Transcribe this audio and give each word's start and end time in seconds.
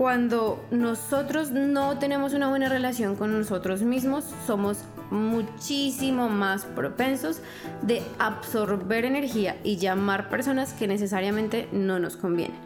cuando 0.00 0.58
nosotros 0.70 1.50
no 1.50 1.98
tenemos 1.98 2.32
una 2.32 2.48
buena 2.48 2.70
relación 2.70 3.16
con 3.16 3.38
nosotros 3.38 3.82
mismos, 3.82 4.24
somos 4.46 4.78
muchísimo 5.10 6.30
más 6.30 6.64
propensos 6.64 7.42
de 7.82 8.00
absorber 8.18 9.04
energía 9.04 9.58
y 9.62 9.76
llamar 9.76 10.30
personas 10.30 10.72
que 10.72 10.88
necesariamente 10.88 11.68
no 11.72 11.98
nos 11.98 12.16
convienen. 12.16 12.56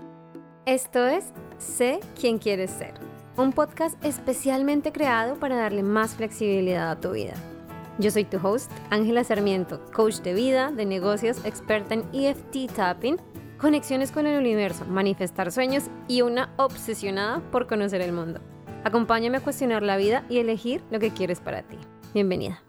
Esto 0.64 1.08
es 1.08 1.24
Sé 1.58 1.98
quién 2.20 2.38
quieres 2.38 2.70
ser, 2.70 2.94
un 3.36 3.52
podcast 3.52 3.96
especialmente 4.04 4.92
creado 4.92 5.34
para 5.34 5.56
darle 5.56 5.82
más 5.82 6.14
flexibilidad 6.14 6.88
a 6.88 7.00
tu 7.00 7.10
vida. 7.10 7.34
Yo 7.98 8.12
soy 8.12 8.26
tu 8.26 8.36
host, 8.46 8.70
Ángela 8.90 9.24
Sarmiento, 9.24 9.84
coach 9.92 10.18
de 10.18 10.34
vida, 10.34 10.70
de 10.70 10.86
negocios, 10.86 11.44
experta 11.44 11.94
en 11.94 12.04
EFT 12.12 12.72
tapping 12.76 13.16
conexiones 13.64 14.10
con 14.12 14.26
el 14.26 14.38
universo, 14.38 14.84
manifestar 14.84 15.50
sueños 15.50 15.84
y 16.06 16.20
una 16.20 16.52
obsesionada 16.58 17.40
por 17.50 17.66
conocer 17.66 18.02
el 18.02 18.12
mundo. 18.12 18.42
Acompáñame 18.84 19.38
a 19.38 19.40
cuestionar 19.40 19.82
la 19.82 19.96
vida 19.96 20.22
y 20.28 20.36
elegir 20.36 20.82
lo 20.90 21.00
que 21.00 21.12
quieres 21.12 21.40
para 21.40 21.62
ti. 21.62 21.78
Bienvenida. 22.12 22.62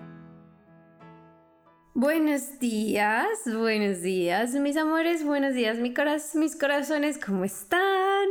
Buenos 1.93 2.59
días, 2.59 3.27
buenos 3.45 4.03
días, 4.03 4.53
mis 4.53 4.77
amores, 4.77 5.25
buenos 5.25 5.53
días, 5.53 5.79
mis 5.79 6.55
corazones, 6.55 7.17
¿cómo 7.17 7.43
están? 7.43 8.29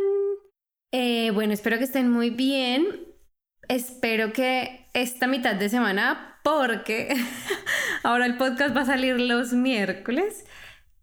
Eh, 0.90 1.32
bueno, 1.34 1.52
espero 1.52 1.76
que 1.76 1.84
estén 1.84 2.10
muy 2.10 2.30
bien. 2.30 2.86
Espero 3.68 4.32
que 4.32 4.88
esta 4.94 5.26
mitad 5.26 5.54
de 5.54 5.68
semana, 5.68 6.40
porque 6.42 7.14
ahora 8.02 8.24
el 8.24 8.38
podcast 8.38 8.74
va 8.74 8.80
a 8.80 8.86
salir 8.86 9.20
los 9.20 9.52
miércoles. 9.52 10.46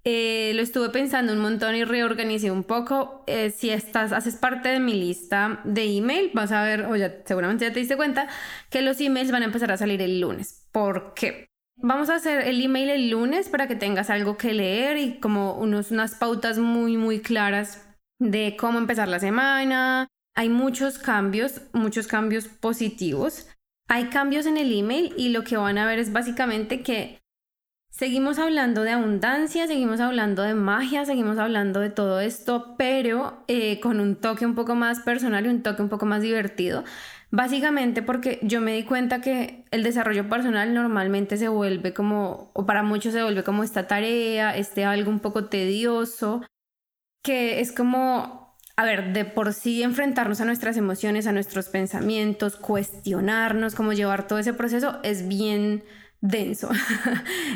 Eh, 0.03 0.53
lo 0.55 0.63
estuve 0.63 0.89
pensando 0.89 1.31
un 1.31 1.39
montón 1.39 1.75
y 1.75 1.83
reorganicé 1.83 2.49
un 2.51 2.63
poco. 2.63 3.23
Eh, 3.27 3.51
si 3.51 3.69
estás, 3.69 4.11
haces 4.11 4.35
parte 4.35 4.69
de 4.69 4.79
mi 4.79 4.93
lista 4.93 5.61
de 5.63 5.97
email, 5.97 6.31
vas 6.33 6.51
a 6.51 6.63
ver, 6.63 6.85
o 6.85 6.95
ya 6.95 7.21
seguramente 7.25 7.65
ya 7.65 7.73
te 7.73 7.79
diste 7.79 7.97
cuenta, 7.97 8.27
que 8.69 8.81
los 8.81 8.99
emails 8.99 9.31
van 9.31 9.43
a 9.43 9.45
empezar 9.45 9.71
a 9.71 9.77
salir 9.77 10.01
el 10.01 10.19
lunes. 10.19 10.67
¿Por 10.71 11.13
qué? 11.13 11.47
Vamos 11.77 12.09
a 12.09 12.15
hacer 12.15 12.47
el 12.47 12.63
email 12.63 12.89
el 12.89 13.09
lunes 13.09 13.49
para 13.49 13.67
que 13.67 13.75
tengas 13.75 14.09
algo 14.09 14.37
que 14.37 14.53
leer 14.53 14.97
y 14.97 15.19
como 15.19 15.55
unos, 15.55 15.91
unas 15.91 16.15
pautas 16.15 16.59
muy, 16.59 16.97
muy 16.97 17.21
claras 17.21 17.87
de 18.19 18.55
cómo 18.57 18.77
empezar 18.77 19.07
la 19.07 19.19
semana. 19.19 20.07
Hay 20.35 20.49
muchos 20.49 20.99
cambios, 20.99 21.61
muchos 21.73 22.07
cambios 22.07 22.47
positivos. 22.47 23.47
Hay 23.87 24.05
cambios 24.05 24.45
en 24.45 24.57
el 24.57 24.77
email 24.77 25.13
y 25.17 25.29
lo 25.29 25.43
que 25.43 25.57
van 25.57 25.77
a 25.77 25.85
ver 25.85 25.99
es 25.99 26.13
básicamente 26.13 26.81
que 26.81 27.20
Seguimos 28.01 28.39
hablando 28.39 28.81
de 28.81 28.89
abundancia, 28.89 29.67
seguimos 29.67 29.99
hablando 29.99 30.41
de 30.41 30.55
magia, 30.55 31.05
seguimos 31.05 31.37
hablando 31.37 31.79
de 31.79 31.91
todo 31.91 32.19
esto, 32.19 32.73
pero 32.75 33.43
eh, 33.47 33.79
con 33.79 33.99
un 33.99 34.15
toque 34.15 34.43
un 34.43 34.55
poco 34.55 34.73
más 34.73 35.01
personal 35.01 35.45
y 35.45 35.49
un 35.49 35.61
toque 35.61 35.83
un 35.83 35.89
poco 35.89 36.07
más 36.07 36.23
divertido. 36.23 36.83
Básicamente 37.29 38.01
porque 38.01 38.39
yo 38.41 38.59
me 38.59 38.73
di 38.73 38.85
cuenta 38.85 39.21
que 39.21 39.65
el 39.69 39.83
desarrollo 39.83 40.27
personal 40.27 40.73
normalmente 40.73 41.37
se 41.37 41.47
vuelve 41.47 41.93
como, 41.93 42.49
o 42.55 42.65
para 42.65 42.81
muchos 42.81 43.13
se 43.13 43.21
vuelve 43.21 43.43
como 43.43 43.63
esta 43.63 43.85
tarea, 43.85 44.57
este 44.57 44.83
algo 44.83 45.11
un 45.11 45.19
poco 45.19 45.45
tedioso, 45.45 46.41
que 47.23 47.59
es 47.59 47.71
como, 47.71 48.57
a 48.77 48.83
ver, 48.83 49.13
de 49.13 49.25
por 49.25 49.53
sí 49.53 49.83
enfrentarnos 49.83 50.41
a 50.41 50.45
nuestras 50.45 50.75
emociones, 50.75 51.27
a 51.27 51.33
nuestros 51.33 51.69
pensamientos, 51.69 52.55
cuestionarnos, 52.55 53.75
cómo 53.75 53.93
llevar 53.93 54.25
todo 54.25 54.39
ese 54.39 54.55
proceso 54.55 54.99
es 55.03 55.27
bien 55.27 55.83
denso. 56.21 56.69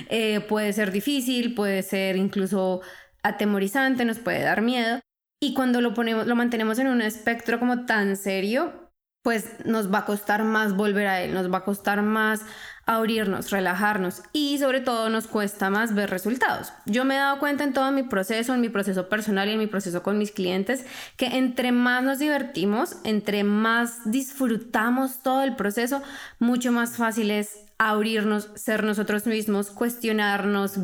Eh, 0.09 0.41
puede 0.41 0.71
ser 0.73 0.91
difícil, 0.91 1.55
puede 1.55 1.81
ser 1.81 2.15
incluso 2.15 2.81
atemorizante, 3.23 4.05
nos 4.05 4.19
puede 4.19 4.41
dar 4.43 4.61
miedo. 4.61 4.99
Y 5.41 5.53
cuando 5.53 5.81
lo 5.81 5.93
ponemos, 5.93 6.27
lo 6.27 6.35
mantenemos 6.35 6.77
en 6.79 6.87
un 6.87 7.01
espectro 7.01 7.59
como 7.59 7.85
tan 7.85 8.15
serio, 8.15 8.91
pues 9.23 9.65
nos 9.65 9.91
va 9.91 9.99
a 9.99 10.05
costar 10.05 10.43
más 10.43 10.75
volver 10.75 11.07
a 11.07 11.21
él, 11.21 11.33
nos 11.33 11.51
va 11.51 11.59
a 11.59 11.65
costar 11.65 12.03
más 12.03 12.45
abrirnos, 12.85 13.49
relajarnos 13.49 14.21
y 14.31 14.57
sobre 14.59 14.79
todo 14.79 15.09
nos 15.09 15.27
cuesta 15.27 15.69
más 15.69 15.95
ver 15.95 16.09
resultados. 16.09 16.71
Yo 16.85 17.03
me 17.03 17.15
he 17.15 17.17
dado 17.17 17.39
cuenta 17.39 17.63
en 17.63 17.73
todo 17.73 17.91
mi 17.91 18.03
proceso, 18.03 18.53
en 18.53 18.61
mi 18.61 18.69
proceso 18.69 19.09
personal 19.09 19.49
y 19.49 19.53
en 19.53 19.59
mi 19.59 19.67
proceso 19.67 20.03
con 20.03 20.17
mis 20.17 20.31
clientes, 20.31 20.85
que 21.17 21.37
entre 21.37 21.71
más 21.71 22.03
nos 22.03 22.19
divertimos, 22.19 22.97
entre 23.03 23.43
más 23.43 24.11
disfrutamos 24.11 25.23
todo 25.23 25.43
el 25.43 25.55
proceso, 25.55 26.03
mucho 26.37 26.71
más 26.71 26.95
fácil 26.95 27.31
es 27.31 27.65
abrirnos, 27.77 28.51
ser 28.55 28.83
nosotros 28.83 29.25
mismos, 29.25 29.71
cuestionarnos 29.71 30.77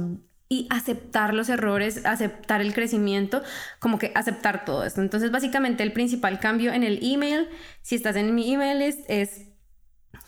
y 0.50 0.68
aceptar 0.70 1.34
los 1.34 1.50
errores, 1.50 2.06
aceptar 2.06 2.62
el 2.62 2.74
crecimiento, 2.74 3.42
como 3.80 4.00
que 4.00 4.12
aceptar 4.16 4.66
todo 4.66 4.84
esto. 4.84 5.02
Entonces, 5.02 5.32
básicamente 5.32 5.84
el 5.84 5.94
principal 5.94 6.40
cambio 6.40 6.74
en 6.74 6.84
el 6.84 7.00
email, 7.02 7.48
si 7.84 7.96
estás 7.96 8.18
en 8.18 8.36
mi 8.36 8.54
email 8.54 8.82
es, 8.82 8.98
es 9.08 9.51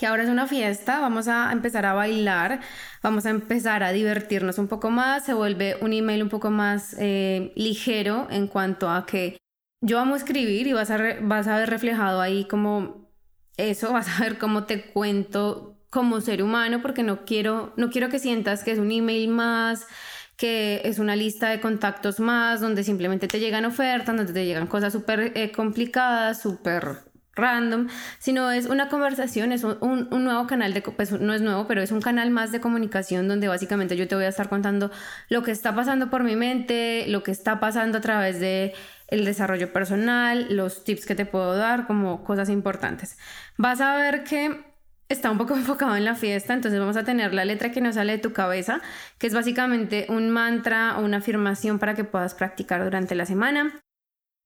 que 0.03 0.08
ahora 0.08 0.24
es 0.24 0.30
una 0.30 0.47
fiesta, 0.47 1.00
vamos 1.00 1.30
a 1.30 1.50
empezar 1.53 1.86
a 1.86 1.94
bailar, 1.94 2.59
vamos 3.02 3.25
a 3.25 3.30
empezar 3.30 3.84
a 3.84 3.94
divertirnos 3.94 4.58
un 4.58 4.68
poco 4.68 4.90
más, 4.90 5.24
se 5.24 5.34
vuelve 5.34 5.78
un 5.80 5.94
email 5.94 6.22
un 6.24 6.28
poco 6.28 6.52
más 6.52 6.94
eh, 7.00 7.53
ligero 7.56 8.28
en 8.30 8.47
cuanto 8.47 8.90
a 8.90 9.06
que 9.06 9.38
yo 9.80 10.00
amo 10.00 10.18
escribir 10.18 10.68
y 10.68 10.74
vas 10.74 10.91
a, 10.91 11.00
vas 11.22 11.47
a 11.47 11.58
ver 11.58 11.69
reflejado 11.69 12.19
ahí 12.19 12.44
como 12.50 13.14
eso, 13.56 13.94
vas 13.94 14.09
a 14.09 14.24
ver 14.25 14.38
cómo 14.38 14.66
te 14.66 14.91
cuento 14.91 15.78
como 15.90 16.20
ser 16.20 16.44
humano 16.44 16.81
porque 16.81 17.03
no 17.03 17.24
quiero, 17.24 17.72
no 17.78 17.90
quiero 17.90 18.09
que 18.09 18.20
sientas 18.20 18.66
que 18.66 18.72
es 18.72 18.80
un 18.80 18.91
email 18.91 19.30
más, 19.30 19.88
que 20.35 20.81
es 20.84 21.00
una 21.00 21.16
lista 21.16 21.50
de 21.50 21.62
contactos 21.62 22.20
más, 22.20 22.59
donde 22.59 22.84
simplemente 22.84 23.30
te 23.30 23.40
llegan 23.40 23.64
ofertas, 23.64 24.18
donde 24.18 24.34
te 24.34 24.46
llegan 24.46 24.68
cosas 24.68 24.91
súper 24.91 25.31
eh, 25.35 25.53
complicadas, 25.53 26.41
súper 26.41 27.12
random, 27.36 27.88
sino 28.20 28.52
es 28.52 28.68
una 28.68 28.90
conversación, 28.90 29.52
es 29.52 29.64
un, 29.64 29.78
un, 29.82 30.24
nuevo 30.24 30.46
canal 30.48 30.74
de, 30.74 30.82
pues 30.82 31.12
no 31.12 31.34
es 31.34 31.42
nuevo, 31.42 31.68
pero 31.68 31.82
es 31.82 31.92
un 31.92 32.02
canal 32.02 32.30
más 32.30 32.52
de 32.52 32.60
comunicación 32.60 33.28
donde 33.28 33.48
básicamente 33.48 33.98
yo 33.98 34.08
te 34.08 34.16
voy 34.16 34.26
a 34.26 34.30
estar 34.30 34.50
contando 34.50 34.92
lo 35.30 35.42
que 35.44 35.52
está 35.52 35.74
pasando 35.76 36.10
por 36.10 36.24
mi 36.24 36.36
mente, 36.36 37.06
lo 37.08 37.24
que 37.24 37.32
está 37.32 37.60
pasando 37.60 37.98
a 37.98 38.02
través 38.02 38.40
de 38.40 38.74
el 39.08 39.26
desarrollo 39.26 39.72
personal, 39.72 40.48
los 40.56 40.84
tips 40.84 41.06
que 41.06 41.16
te 41.16 41.26
puedo 41.26 41.56
dar, 41.56 41.88
como 41.88 42.24
cosas 42.24 42.50
importantes. 42.50 43.18
Vas 43.58 43.82
a 43.82 43.96
ver 43.96 44.24
que 44.24 44.64
está 45.10 45.32
un 45.32 45.38
poco 45.38 45.56
enfocado 45.56 45.96
en 45.96 46.06
la 46.06 46.16
fiesta, 46.16 46.54
entonces 46.54 46.80
vamos 46.80 46.98
a 46.98 47.04
tener 47.04 47.34
la 47.34 47.46
letra 47.46 47.72
que 47.72 47.82
no 47.82 47.92
sale 47.94 48.14
de 48.14 48.18
tu 48.20 48.34
cabeza, 48.34 48.82
que 49.18 49.28
es 49.28 49.34
básicamente 49.34 50.06
un 50.10 50.30
mantra 50.30 50.98
o 50.98 51.04
una 51.04 51.18
afirmación 51.18 51.80
para 51.80 51.96
que 51.96 52.04
puedas 52.04 52.36
practicar 52.36 52.84
durante 52.84 53.16
la 53.16 53.26
semana. 53.26 53.83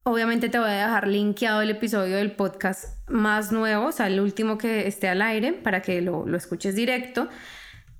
Obviamente 0.09 0.47
te 0.47 0.57
voy 0.57 0.69
a 0.69 0.85
dejar 0.85 1.05
linkeado 1.05 1.61
el 1.61 1.69
episodio 1.69 2.15
del 2.15 2.31
podcast 2.31 2.97
más 3.09 3.51
nuevo, 3.51 3.87
o 3.87 3.91
sea, 3.91 4.07
el 4.07 4.21
último 4.21 4.57
que 4.57 4.87
esté 4.87 5.09
al 5.09 5.21
aire, 5.21 5.51
para 5.51 5.81
que 5.81 6.01
lo, 6.01 6.33
escuches 6.33 6.77
directo. 6.77 7.27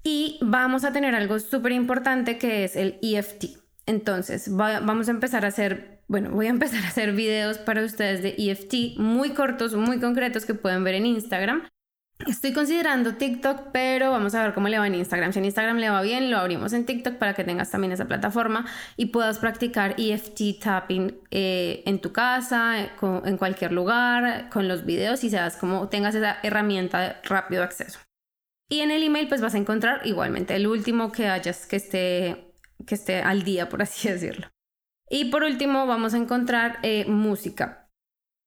Y 0.03 0.39
vamos 0.41 0.85
a 0.85 0.93
tener 0.93 1.15
algo 1.15 1.37
súper 1.37 1.73
importante 1.73 2.37
que 2.37 2.63
es 2.63 2.77
el 2.77 2.97
EFT. 3.01 3.57
Entonces, 3.85 4.49
vamos 4.49 5.09
a 5.09 5.11
empezar 5.11 5.43
a 5.43 5.49
hacer, 5.49 6.01
bueno, 6.07 6.31
voy 6.31 6.45
a 6.45 6.51
empezar 6.51 6.81
a 6.85 6.87
hacer 6.87 7.11
videos 7.11 7.57
para 7.57 7.83
ustedes 7.83 8.23
de 8.23 8.35
EFT 8.37 8.97
muy 8.97 9.31
cortos, 9.31 9.75
muy 9.75 9.99
concretos 9.99 10.45
que 10.45 10.53
pueden 10.53 10.85
ver 10.85 10.95
en 10.95 11.07
Instagram. 11.07 11.67
Estoy 12.25 12.51
considerando 12.51 13.15
TikTok, 13.15 13.67
pero 13.71 14.11
vamos 14.11 14.33
a 14.33 14.43
ver 14.43 14.53
cómo 14.53 14.67
le 14.69 14.79
va 14.79 14.87
en 14.87 14.95
Instagram. 14.95 15.31
Si 15.31 15.39
en 15.39 15.45
Instagram 15.45 15.77
le 15.77 15.89
va 15.89 16.01
bien, 16.01 16.31
lo 16.31 16.37
abrimos 16.37 16.73
en 16.73 16.85
TikTok 16.85 17.15
para 17.15 17.33
que 17.35 17.43
tengas 17.43 17.69
también 17.69 17.93
esa 17.93 18.05
plataforma 18.05 18.65
y 18.95 19.07
puedas 19.07 19.37
practicar 19.37 19.95
EFT 19.97 20.59
tapping 20.61 21.15
eh, 21.29 21.83
en 21.85 21.99
tu 21.99 22.11
casa, 22.11 22.81
eh, 22.81 22.91
en 23.23 23.37
cualquier 23.37 23.71
lugar, 23.71 24.49
con 24.49 24.67
los 24.67 24.83
videos 24.83 25.23
y 25.23 25.29
seas 25.29 25.57
como 25.57 25.89
tengas 25.89 26.15
esa 26.15 26.37
herramienta 26.41 26.99
de 27.01 27.15
rápido 27.23 27.63
acceso. 27.63 27.99
Y 28.67 28.79
en 28.79 28.91
el 28.91 29.03
email 29.03 29.27
pues 29.27 29.39
vas 29.39 29.53
a 29.53 29.59
encontrar 29.59 30.01
igualmente 30.05 30.55
el 30.55 30.67
último 30.67 31.11
que 31.11 31.27
hayas 31.27 31.67
que 31.67 31.75
esté, 31.77 32.51
que 32.85 32.95
esté 32.95 33.21
al 33.21 33.43
día, 33.43 33.69
por 33.69 33.83
así 33.83 34.09
decirlo. 34.11 34.47
Y 35.09 35.25
por 35.25 35.43
último 35.43 35.85
vamos 35.85 36.15
a 36.15 36.17
encontrar 36.17 36.79
eh, 36.81 37.05
música 37.07 37.86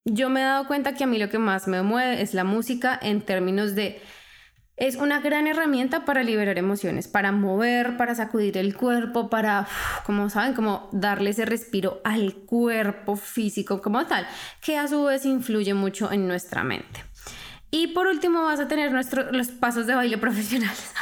yo 0.05 0.31
me 0.31 0.41
he 0.41 0.45
dado 0.45 0.67
cuenta 0.67 0.95
que 0.95 1.05
a 1.05 1.07
mí 1.07 1.19
lo 1.19 1.29
que 1.29 1.39
más 1.39 1.69
me 1.69 1.83
mueve 1.83 2.23
es 2.23 2.35
la 2.35 2.45
música 2.45 2.99
en 3.01 3.23
términos 3.23 3.75
de... 3.75 4.01
Es 4.77 4.97
una 4.97 5.21
gran 5.21 5.47
herramienta 5.47 6.07
para 6.07 6.23
liberar 6.23 6.57
emociones, 6.57 7.07
para 7.07 7.33
mover, 7.33 7.99
para 7.99 8.15
sacudir 8.15 8.57
el 8.57 8.75
cuerpo, 8.75 9.29
para, 9.29 9.69
como 10.07 10.31
saben, 10.31 10.55
como 10.55 10.89
darle 10.91 11.31
ese 11.31 11.45
respiro 11.45 12.01
al 12.03 12.33
cuerpo 12.47 13.17
físico 13.17 13.83
como 13.83 14.07
tal, 14.07 14.27
que 14.63 14.79
a 14.79 14.89
su 14.89 15.05
vez 15.05 15.27
influye 15.27 15.75
mucho 15.75 16.11
en 16.11 16.27
nuestra 16.27 16.65
mente. 16.65 17.05
Y 17.71 17.89
por 17.89 18.07
último 18.07 18.43
vas 18.43 18.59
a 18.59 18.69
tener 18.69 18.91
nuestros 18.91 19.31
los 19.33 19.49
pasos 19.49 19.87
de 19.87 19.95
baile 19.95 20.17
profesionales, 20.19 20.95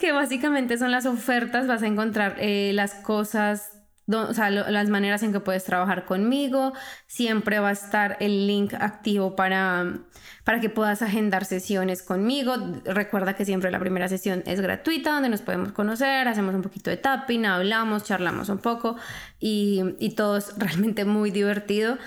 que 0.00 0.10
básicamente 0.10 0.76
son 0.76 0.90
las 0.90 1.06
ofertas, 1.06 1.68
vas 1.68 1.84
a 1.84 1.86
encontrar 1.86 2.34
eh, 2.40 2.72
las 2.74 2.94
cosas 2.94 3.81
o 4.08 4.34
sea, 4.34 4.50
las 4.50 4.88
maneras 4.88 5.22
en 5.22 5.32
que 5.32 5.40
puedes 5.40 5.64
trabajar 5.64 6.04
conmigo. 6.04 6.72
Siempre 7.06 7.58
va 7.60 7.68
a 7.68 7.72
estar 7.72 8.16
el 8.20 8.46
link 8.46 8.74
activo 8.74 9.36
para, 9.36 9.98
para 10.44 10.60
que 10.60 10.68
puedas 10.70 11.02
agendar 11.02 11.44
sesiones 11.44 12.02
conmigo. 12.02 12.54
Recuerda 12.84 13.34
que 13.34 13.44
siempre 13.44 13.70
la 13.70 13.78
primera 13.78 14.08
sesión 14.08 14.42
es 14.46 14.60
gratuita, 14.60 15.12
donde 15.12 15.28
nos 15.28 15.42
podemos 15.42 15.72
conocer, 15.72 16.28
hacemos 16.28 16.54
un 16.54 16.62
poquito 16.62 16.90
de 16.90 16.96
tapping, 16.96 17.46
hablamos, 17.46 18.04
charlamos 18.04 18.48
un 18.48 18.58
poco 18.58 18.96
y, 19.38 19.82
y 19.98 20.14
todo 20.14 20.36
es 20.36 20.56
realmente 20.58 21.04
muy 21.04 21.30
divertido. 21.30 21.98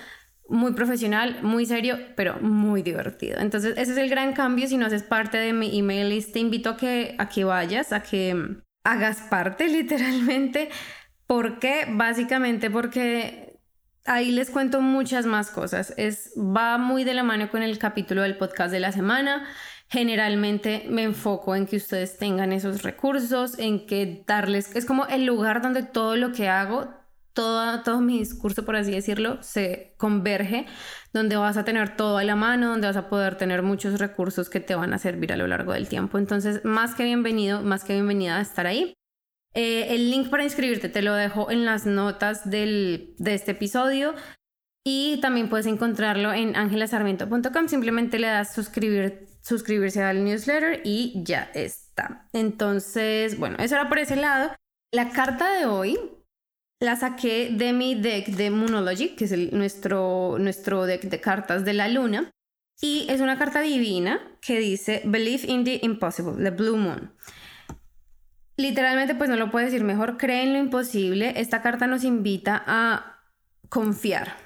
muy 0.48 0.74
profesional, 0.74 1.40
muy 1.42 1.66
serio, 1.66 1.98
pero 2.16 2.40
muy 2.40 2.84
divertido. 2.84 3.40
Entonces, 3.40 3.74
ese 3.78 3.94
es 3.94 3.98
el 3.98 4.10
gran 4.10 4.34
cambio. 4.34 4.68
Si 4.68 4.78
no 4.78 4.86
haces 4.86 5.04
parte 5.04 5.38
de 5.38 5.54
mi 5.54 5.78
email 5.78 6.10
list, 6.10 6.34
te 6.34 6.40
invito 6.40 6.70
a 6.72 6.78
que, 6.78 7.16
a 7.18 7.30
que 7.30 7.44
vayas, 7.44 7.92
a 7.94 8.04
que 8.04 8.62
hagas 8.84 9.22
parte 9.30 9.68
literalmente. 9.80 10.70
¿Por 11.28 11.60
qué? 11.60 11.86
Básicamente 11.90 12.70
porque 12.70 13.60
ahí 14.06 14.32
les 14.32 14.50
cuento 14.50 14.82
muchas 14.82 15.26
más 15.26 15.50
cosas. 15.50 15.94
Es, 15.98 16.34
va 16.38 16.78
muy 16.78 17.04
de 17.04 17.14
la 17.14 17.24
mano 17.24 17.50
con 17.50 17.64
el 17.64 17.78
capítulo 17.80 18.22
del 18.22 18.38
podcast 18.38 18.72
de 18.72 18.80
la 18.80 18.92
semana. 18.92 19.48
Generalmente 19.90 20.86
me 20.90 21.04
enfoco 21.04 21.56
en 21.56 21.68
que 21.68 21.78
ustedes 21.78 22.18
tengan 22.18 22.52
esos 22.52 22.84
recursos, 22.84 23.58
en 23.60 23.86
que 23.86 24.24
darles, 24.26 24.76
es 24.76 24.86
como 24.86 25.06
el 25.08 25.26
lugar 25.26 25.62
donde 25.62 25.84
todo 25.84 26.16
lo 26.16 26.32
que 26.32 26.50
hago 26.50 26.90
todo, 27.36 27.84
todo 27.84 28.02
mi 28.02 28.18
discurso, 28.18 28.66
por 28.66 28.78
así 28.78 28.92
decirlo, 28.92 29.38
se 29.44 29.94
converge, 29.98 30.66
donde 31.14 31.36
vas 31.36 31.58
a 31.58 31.66
tener 31.66 31.96
todo 31.96 32.18
a 32.18 32.24
la 32.24 32.36
mano, 32.36 32.70
donde 32.70 32.88
vas 32.88 32.96
a 32.96 33.10
poder 33.10 33.36
tener 33.36 33.62
muchos 33.62 34.00
recursos 34.00 34.50
que 34.50 34.62
te 34.62 34.74
van 34.74 34.94
a 34.94 34.98
servir 35.00 35.34
a 35.34 35.38
lo 35.38 35.46
largo 35.46 35.74
del 35.74 35.90
tiempo. 35.90 36.18
Entonces, 36.18 36.64
más 36.64 36.96
que 36.96 37.04
bienvenido, 37.04 37.62
más 37.62 37.84
que 37.84 37.94
bienvenida 37.94 38.38
a 38.38 38.42
estar 38.42 38.66
ahí. 38.66 38.96
Eh, 39.56 39.96
el 39.96 40.12
link 40.12 40.30
para 40.30 40.44
inscribirte 40.44 40.90
te 40.90 41.02
lo 41.02 41.14
dejo 41.14 41.50
en 41.50 41.64
las 41.64 41.86
notas 41.86 42.50
del, 42.50 43.16
de 43.18 43.34
este 43.34 43.52
episodio 43.52 44.14
y 44.86 45.18
también 45.22 45.50
puedes 45.50 45.66
encontrarlo 45.66 46.34
en 46.34 46.56
angelasarmiento.com. 46.56 47.68
Simplemente 47.68 48.20
le 48.20 48.28
das 48.28 48.54
suscribir, 48.54 49.28
suscribirse 49.42 50.04
al 50.04 50.24
newsletter 50.26 50.82
y 50.84 51.24
ya 51.24 51.50
está. 51.54 52.28
Entonces, 52.34 53.40
bueno, 53.40 53.58
eso 53.60 53.76
era 53.76 53.88
por 53.88 53.98
ese 53.98 54.18
lado. 54.18 54.52
La 54.92 55.10
carta 55.10 55.58
de 55.58 55.66
hoy 55.66 55.98
la 56.82 56.98
saqué 56.98 57.50
de 57.50 57.72
mi 57.72 57.96
deck 57.96 58.28
de 58.28 58.50
Moonology, 58.50 59.16
que 59.16 59.26
es 59.26 59.54
nuestro, 59.54 60.38
nuestro 60.38 60.86
deck 60.86 61.04
de 61.04 61.22
cartas 61.22 61.64
de 61.64 61.74
la 61.74 61.88
luna. 61.88 62.32
Y 62.82 63.08
es 63.10 63.22
una 63.22 63.38
carta 63.38 63.62
divina 63.62 64.20
que 64.42 64.60
dice 64.60 65.02
Believe 65.06 65.48
in 65.48 65.64
the 65.64 65.80
Impossible, 65.82 66.44
the 66.44 66.52
Blue 66.52 66.76
Moon. 66.76 67.14
Literalmente, 68.58 69.16
pues 69.16 69.30
no 69.30 69.36
lo 69.36 69.52
puedo 69.52 69.66
decir 69.66 69.84
mejor, 69.84 70.18
cree 70.18 70.44
en 70.44 70.54
lo 70.54 70.60
imposible. 70.60 71.34
Esta 71.38 71.62
carta 71.62 71.88
nos 71.88 72.04
invita 72.04 72.64
a 72.66 73.22
confiar, 73.70 74.38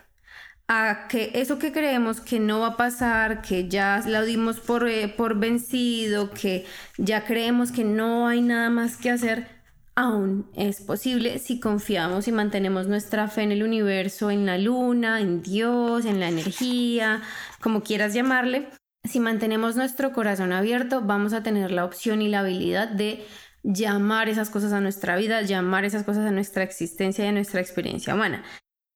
a 0.67 1.07
que 1.07 1.31
eso 1.35 1.59
que 1.59 1.71
creemos 1.71 2.21
que 2.21 2.39
no 2.39 2.61
va 2.61 2.67
a 2.69 2.77
pasar, 2.77 3.41
que 3.41 3.67
ya 3.69 4.01
la 4.07 4.23
dimos 4.23 4.59
por, 4.59 4.87
eh, 4.87 5.07
por 5.09 5.37
vencido, 5.39 6.31
que 6.31 6.65
ya 6.97 7.25
creemos 7.25 7.71
que 7.71 7.83
no 7.83 8.27
hay 8.27 8.41
nada 8.41 8.69
más 8.69 8.97
que 8.97 9.11
hacer, 9.11 9.47
aún 9.95 10.49
es 10.55 10.81
posible 10.81 11.39
si 11.39 11.59
confiamos 11.59 12.27
y 12.27 12.31
mantenemos 12.31 12.87
nuestra 12.87 13.27
fe 13.27 13.43
en 13.43 13.51
el 13.51 13.63
universo, 13.63 14.31
en 14.31 14.45
la 14.45 14.57
luna, 14.57 15.19
en 15.19 15.41
Dios, 15.41 16.05
en 16.05 16.19
la 16.19 16.29
energía, 16.29 17.21
como 17.61 17.83
quieras 17.83 18.13
llamarle. 18.13 18.69
Si 19.03 19.19
mantenemos 19.19 19.75
nuestro 19.75 20.13
corazón 20.13 20.53
abierto, 20.53 21.01
vamos 21.01 21.33
a 21.33 21.43
tener 21.43 21.71
la 21.71 21.85
opción 21.85 22.21
y 22.21 22.29
la 22.29 22.39
habilidad 22.39 22.87
de 22.87 23.25
llamar 23.63 24.29
esas 24.29 24.49
cosas 24.49 24.73
a 24.73 24.81
nuestra 24.81 25.15
vida, 25.17 25.41
llamar 25.41 25.85
esas 25.85 26.03
cosas 26.03 26.25
a 26.25 26.31
nuestra 26.31 26.63
existencia 26.63 27.25
y 27.25 27.27
a 27.27 27.31
nuestra 27.31 27.61
experiencia 27.61 28.13
humana. 28.13 28.43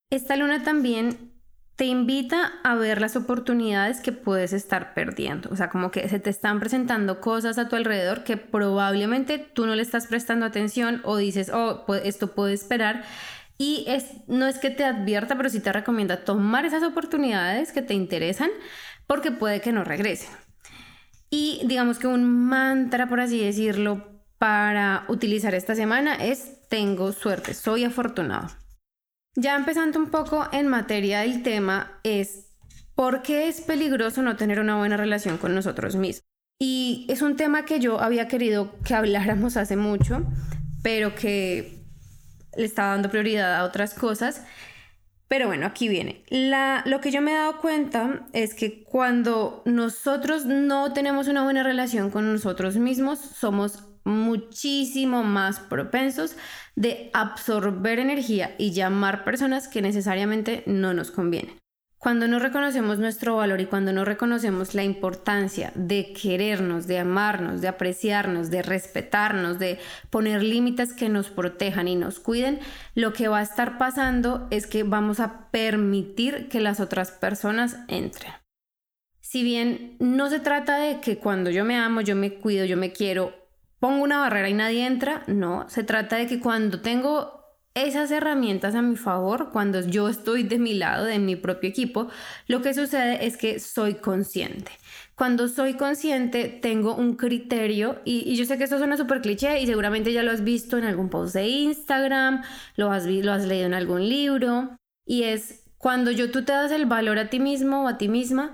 Esta 0.10 0.36
luna 0.36 0.63
también 0.63 1.33
te 1.75 1.86
invita 1.86 2.54
a 2.63 2.75
ver 2.75 3.01
las 3.01 3.15
oportunidades 3.15 4.00
que 4.00 4.12
puedes 4.12 4.54
estar 4.54 4.94
perdiendo. 4.94 5.50
O 5.51 5.56
sea, 5.56 5.69
como 5.69 5.89
que 5.89 6.07
se 6.07 6.19
te 6.19 6.30
están 6.30 6.60
presentando 6.60 7.19
cosas 7.19 7.57
a 7.57 7.68
tu 7.68 7.75
alrededor 7.75 8.24
que 8.24 8.38
probablemente 8.38 9.39
tú 9.39 9.65
no 9.65 9.75
le 9.75 9.81
estás 9.81 10.07
prestando 10.07 10.45
atención 10.45 11.01
o 11.04 11.18
dices, 11.18 11.50
oh, 11.51 11.86
esto 12.04 12.36
puede 12.36 12.54
esperar. 12.54 13.04
Y 13.57 13.86
es, 13.88 14.06
no 14.27 14.45
es 14.45 14.60
que 14.60 14.69
te 14.69 14.83
advierta, 14.83 15.36
pero 15.36 15.50
sí 15.50 15.60
te 15.60 15.74
recomienda 15.74 16.24
tomar 16.24 16.65
esas 16.65 16.83
oportunidades 16.83 17.71
que 17.71 17.81
te 17.81 17.95
interesan 17.95 18.50
porque 19.07 19.31
puede 19.31 19.62
que 19.62 19.71
no 19.71 19.83
regresen. 19.83 20.30
Y 21.31 21.62
digamos 21.65 21.98
que 21.98 22.06
un 22.06 22.24
mantra, 22.48 23.10
por 23.10 23.19
así 23.19 23.44
decirlo, 23.44 24.12
para 24.44 25.06
utilizar 25.07 25.56
esta 25.56 25.74
semana 25.74 26.16
es 26.16 26.68
tengo 26.68 27.13
suerte, 27.13 27.54
soy 27.54 27.86
afortunado. 27.86 28.50
Ya 29.38 29.56
empezando 29.56 29.98
un 29.98 30.10
poco 30.10 30.50
en 30.51 30.68
materia 30.68 31.22
del 31.22 31.44
tema 31.44 32.01
es 32.04 32.51
por 32.94 33.22
qué 33.22 33.48
es 33.48 33.62
peligroso 33.62 34.22
no 34.22 34.36
tener 34.36 34.60
una 34.60 34.75
buena 34.75 34.98
relación 34.98 35.38
con 35.38 35.56
nosotros 35.56 35.95
mismos. 35.95 36.25
Y 36.60 37.07
es 37.07 37.22
un 37.22 37.38
tema 37.38 37.63
que 37.63 37.80
yo 37.80 38.01
había 38.01 38.28
querido 38.28 38.78
que 38.84 38.95
habláramos 38.95 39.56
hace 39.56 39.78
mucho, 39.78 40.25
pero 40.81 41.16
que 41.16 41.81
le 42.57 42.66
estaba 42.66 42.89
dando 42.89 43.10
prioridad 43.10 43.56
a 43.56 43.63
otras 43.63 43.94
cosas. 43.94 44.44
Pero 45.33 45.47
bueno, 45.47 45.65
aquí 45.65 45.88
viene. 45.88 46.24
lo 46.85 47.01
que 47.01 47.09
yo 47.09 47.19
me 47.19 47.31
he 47.31 47.33
dado 47.33 47.57
cuenta 47.57 48.27
es 48.33 48.53
que 48.53 48.83
cuando 48.83 49.63
nosotros 49.65 50.45
no 50.45 50.94
tenemos 50.94 51.27
una 51.27 51.41
buena 51.41 51.63
relación 51.63 52.12
con 52.12 52.31
nosotros 52.31 52.75
mismos, 52.75 53.18
somos 53.18 53.83
muchísimo 54.03 55.24
más 55.24 55.59
propensos 55.59 56.35
de 56.75 57.09
absorber 57.13 57.97
energía 57.97 58.53
y 58.59 58.74
llamar 58.74 59.24
personas 59.24 59.68
que 59.68 59.81
necesariamente 59.81 60.62
no 60.68 60.94
nos 60.94 61.09
convienen. 61.09 61.62
Cuando 62.03 62.27
no 62.27 62.38
reconocemos 62.38 63.00
nuestro 63.00 63.38
valor 63.38 63.61
y 63.61 63.65
cuando 63.65 63.94
no 63.94 64.03
reconocemos 64.03 64.75
la 64.75 64.83
importancia 64.83 65.71
de 65.73 66.11
querernos, 66.11 66.85
de 66.85 67.00
amarnos, 67.00 67.61
de 67.61 67.69
apreciarnos, 67.69 68.51
de 68.51 68.61
respetarnos, 68.61 69.57
de 69.57 69.79
poner 70.09 70.44
límites 70.44 70.91
que 70.91 71.07
nos 71.07 71.29
protejan 71.29 71.88
y 71.88 71.95
nos 71.95 72.19
cuiden, 72.19 72.59
lo 72.94 73.13
que 73.13 73.29
va 73.29 73.39
a 73.39 73.44
estar 73.44 73.77
pasando 73.77 74.50
es 74.51 74.67
que 74.67 74.83
vamos 74.83 75.21
a 75.21 75.50
permitir 75.50 76.50
que 76.50 76.59
las 76.59 76.81
otras 76.81 77.11
personas 77.11 77.77
entren. 77.88 78.33
Si 79.21 79.41
bien 79.41 79.95
no 80.01 80.29
se 80.29 80.41
trata 80.41 80.79
de 80.79 81.00
que 81.00 81.19
cuando 81.19 81.51
yo 81.51 81.63
me 81.63 81.77
amo, 81.77 82.01
yo 82.01 82.17
me 82.17 82.33
cuido, 82.33 82.65
yo 82.65 82.75
me 82.75 82.91
quiero, 82.91 83.33
pongo 83.79 84.03
una 84.03 84.19
barrera 84.19 84.50
y 84.50 84.53
nadie 84.53 84.85
entra, 84.85 85.23
no, 85.27 85.69
se 85.69 85.85
trata 85.85 86.17
de 86.17 86.27
que 86.27 86.41
cuando 86.41 86.81
tengo 86.81 87.43
esas 87.75 88.12
herramientas 88.12 88.75
a 88.75 88.81
mi 88.81 88.96
favor, 88.96 89.50
cuando 89.52 89.81
yo 89.81 90.08
estoy 90.08 90.44
de 90.44 90.60
mi 90.60 90.75
lado, 90.75 91.06
de 91.06 91.18
mi 91.18 91.36
propio 91.36 91.70
equipo, 91.70 92.08
lo 92.48 92.62
que 92.62 92.74
sucede 92.74 93.25
es 93.25 93.36
que 93.36 93.60
soy 93.60 93.96
consciente. 93.96 94.72
Cuando 95.16 95.48
soy 95.48 95.74
consciente, 95.74 96.48
tengo 96.48 96.96
un 96.96 97.16
criterio 97.16 98.02
y, 98.06 98.36
yo 98.36 98.46
sé 98.46 98.58
que 98.58 98.66
esto 98.66 98.78
suena 98.78 98.98
súper 98.98 99.22
cliché 99.22 99.60
y 99.60 99.66
seguramente 99.66 100.14
ya 100.14 100.24
lo 100.24 100.31
has 100.31 100.44
visto 100.44 100.78
en 100.78 100.84
algún 100.84 101.10
post 101.10 101.34
de 101.34 101.48
Instagram, 101.48 102.44
lo 102.75 102.92
has, 102.92 103.06
lo 103.06 103.31
has 103.31 103.46
leído 103.46 103.66
en 103.66 103.74
algún 103.74 104.08
libro 104.08 104.78
y 105.06 105.24
es 105.24 105.64
cuando 105.78 106.12
yo 106.12 106.31
tú 106.31 106.44
te 106.44 106.54
das 106.54 106.72
el 106.72 106.86
valor 106.86 107.18
a 107.18 107.30
ti 107.30 107.40
mismo 107.40 107.84
o 107.84 107.88
a 107.88 107.98
ti 107.98 108.08
misma, 108.08 108.53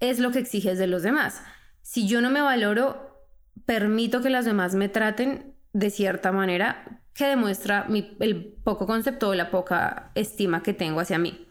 es 0.00 0.18
lo 0.18 0.30
que 0.30 0.38
exiges 0.38 0.78
de 0.78 0.86
los 0.86 1.02
demás. 1.02 1.42
Si 1.82 2.08
yo 2.08 2.20
no 2.20 2.30
me 2.30 2.40
valoro, 2.40 3.24
permito 3.66 4.22
que 4.22 4.30
las 4.30 4.44
demás 4.44 4.74
me 4.74 4.88
traten 4.88 5.54
de 5.72 5.90
cierta 5.90 6.32
manera 6.32 7.02
que 7.16 7.26
demuestra 7.26 7.86
el 8.20 8.54
poco 8.62 8.86
concepto 8.86 9.30
o 9.30 9.34
la 9.34 9.50
poca 9.50 10.10
estima 10.14 10.62
que 10.62 10.74
tengo 10.74 11.00
hacia 11.00 11.18
mí. 11.18 11.48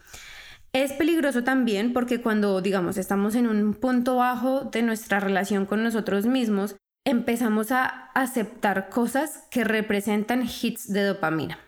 Es 0.74 0.94
peligroso 0.94 1.44
también 1.44 1.94
porque 1.94 2.22
cuando, 2.22 2.62
digamos, 2.62 2.98
estamos 2.98 3.36
en 3.36 3.48
un 3.48 3.74
punto 3.74 4.18
bajo 4.18 4.66
de 4.66 4.82
nuestra 4.82 5.20
relación 5.20 5.66
con 5.66 5.84
nosotros 5.84 6.26
mismos, 6.26 6.76
empezamos 7.06 7.72
a 7.72 7.86
aceptar 8.14 8.90
cosas 8.90 9.48
que 9.50 9.64
representan 9.64 10.44
hits 10.44 10.92
de 10.92 11.04
dopamina. 11.04 11.60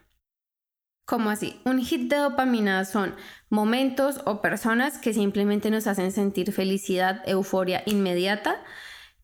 ¿Cómo 1.06 1.30
así? 1.30 1.62
Un 1.64 1.80
hit 1.80 2.10
de 2.10 2.18
dopamina 2.18 2.84
son 2.84 3.16
momentos 3.50 4.20
o 4.26 4.42
personas 4.42 4.98
que 4.98 5.14
simplemente 5.14 5.72
nos 5.72 5.88
hacen 5.88 6.12
sentir 6.12 6.52
felicidad, 6.52 7.22
euforia 7.26 7.82
inmediata, 7.86 8.62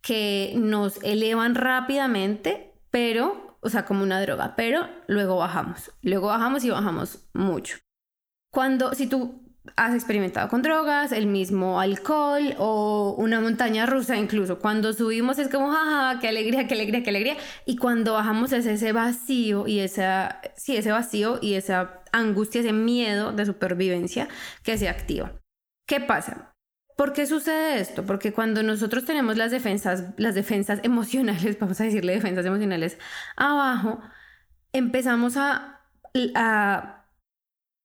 que 0.02 0.54
nos 0.56 1.04
elevan 1.04 1.56
rápidamente, 1.56 2.74
pero, 2.90 3.53
o 3.64 3.70
sea, 3.70 3.86
como 3.86 4.04
una 4.04 4.22
droga, 4.22 4.56
pero 4.56 4.88
luego 5.08 5.38
bajamos, 5.38 5.92
luego 6.02 6.28
bajamos 6.28 6.64
y 6.64 6.70
bajamos 6.70 7.28
mucho. 7.34 7.78
Cuando, 8.52 8.94
si 8.94 9.08
tú 9.08 9.42
has 9.76 9.94
experimentado 9.94 10.50
con 10.50 10.62
drogas, 10.62 11.12
el 11.12 11.26
mismo 11.26 11.80
alcohol 11.80 12.54
o 12.58 13.16
una 13.18 13.40
montaña 13.40 13.86
rusa 13.86 14.18
incluso, 14.18 14.60
cuando 14.60 14.94
subimos 14.94 15.40
es 15.40 15.50
como, 15.50 15.72
jaja, 15.72 16.20
qué 16.20 16.28
alegría, 16.28 16.68
qué 16.68 16.76
alegría, 16.76 17.04
qué 17.04 17.10
alegría, 17.10 17.38
y 17.66 17.78
cuando 17.78 18.14
bajamos 18.14 18.52
es 18.52 18.66
ese 18.66 18.92
vacío 18.92 19.68
y 19.68 19.80
esa, 19.80 20.42
sí, 20.56 20.76
ese 20.76 20.92
vacío 20.92 21.40
y 21.42 21.54
esa 21.54 22.04
angustia, 22.12 22.62
ese 22.62 22.74
miedo 22.74 23.32
de 23.32 23.46
supervivencia 23.46 24.28
que 24.64 24.78
se 24.78 24.90
activa. 24.90 25.32
¿Qué 25.88 26.00
pasa? 26.00 26.53
¿Por 27.04 27.12
qué 27.12 27.28
sucede 27.28 27.82
esto? 27.82 28.06
Porque 28.06 28.32
cuando 28.32 28.64
nosotros 28.64 29.04
tenemos 29.04 29.36
las 29.36 29.52
defensas, 29.52 30.14
las 30.16 30.36
defensas 30.36 30.80
emocionales, 30.84 31.60
vamos 31.60 31.82
a 31.82 31.84
decirle 31.84 32.14
defensas 32.14 32.46
emocionales, 32.46 32.98
abajo, 33.36 34.00
empezamos 34.72 35.36
a, 35.36 35.82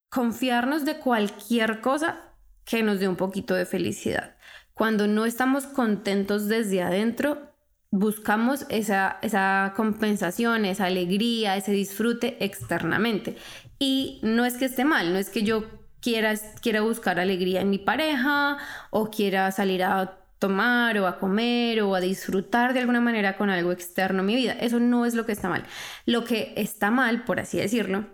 confiarnos 0.08 0.84
de 0.84 0.98
cualquier 1.00 1.80
cosa 1.80 2.37
que 2.64 2.84
nos 2.84 3.00
dé 3.00 3.08
un 3.08 3.16
poquito 3.16 3.56
de 3.56 3.66
felicidad. 3.66 4.37
Cuando 4.72 5.08
no 5.08 5.26
estamos 5.26 5.66
contentos 5.66 6.46
desde 6.46 6.80
adentro, 6.80 7.56
buscamos 7.90 8.66
esa, 8.68 9.18
esa 9.22 9.72
compensación, 9.75 10.64
esa 10.64 10.84
alegría, 10.84 11.56
ese 11.56 11.72
disfrute 11.72 12.37
externamente. 12.38 13.37
Y 13.80 14.20
no 14.22 14.44
es 14.44 14.58
que 14.58 14.66
esté 14.66 14.84
mal, 14.84 15.12
no 15.12 15.18
es 15.18 15.28
que 15.28 15.42
yo 15.42 15.64
quiera, 16.00 16.34
quiera 16.62 16.80
buscar 16.82 17.18
alegría 17.20 17.60
en 17.60 17.70
mi 17.70 17.78
pareja 17.78 18.58
o 18.90 19.10
quiera 19.10 19.50
salir 19.52 19.82
a 19.82 20.18
tomar 20.38 20.98
o 20.98 21.06
a 21.06 21.18
comer 21.18 21.82
o 21.82 21.94
a 21.94 22.00
disfrutar 22.00 22.72
de 22.72 22.80
alguna 22.80 23.00
manera 23.00 23.36
con 23.36 23.50
algo 23.50 23.72
externo 23.72 24.20
en 24.20 24.26
mi 24.26 24.36
vida. 24.36 24.52
Eso 24.52 24.80
no 24.80 25.06
es 25.06 25.14
lo 25.14 25.26
que 25.26 25.32
está 25.32 25.48
mal. 25.48 25.64
Lo 26.06 26.24
que 26.24 26.54
está 26.56 26.90
mal, 26.90 27.24
por 27.24 27.40
así 27.40 27.58
decirlo, 27.58 28.06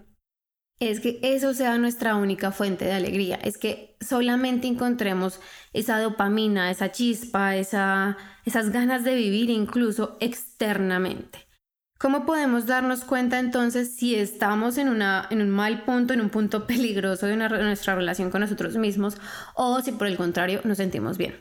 es 0.80 1.00
que 1.00 1.20
eso 1.22 1.54
sea 1.54 1.78
nuestra 1.78 2.16
única 2.16 2.50
fuente 2.50 2.84
de 2.84 2.92
alegría, 2.92 3.36
es 3.36 3.58
que 3.58 3.96
solamente 4.00 4.66
encontremos 4.66 5.40
esa 5.72 6.00
dopamina, 6.00 6.70
esa 6.70 6.90
chispa, 6.90 7.56
esa, 7.56 8.16
esas 8.44 8.70
ganas 8.70 9.04
de 9.04 9.14
vivir 9.14 9.50
incluso 9.50 10.16
externamente. 10.20 11.43
¿Cómo 12.04 12.26
podemos 12.26 12.66
darnos 12.66 13.02
cuenta 13.02 13.38
entonces 13.38 13.96
si 13.96 14.14
estamos 14.14 14.76
en, 14.76 14.90
una, 14.90 15.26
en 15.30 15.40
un 15.40 15.49
mal 15.49 15.84
punto, 15.84 16.12
en 16.12 16.20
un 16.20 16.28
punto 16.28 16.66
peligroso 16.66 17.25
de 17.25 17.34
nuestra 17.34 17.94
relación 17.94 18.30
con 18.30 18.42
nosotros 18.42 18.76
mismos 18.76 19.16
o 19.54 19.80
si 19.80 19.90
por 19.92 20.06
el 20.06 20.18
contrario 20.18 20.61
nos 20.64 20.76
sentimos 20.76 21.16
bien? 21.16 21.34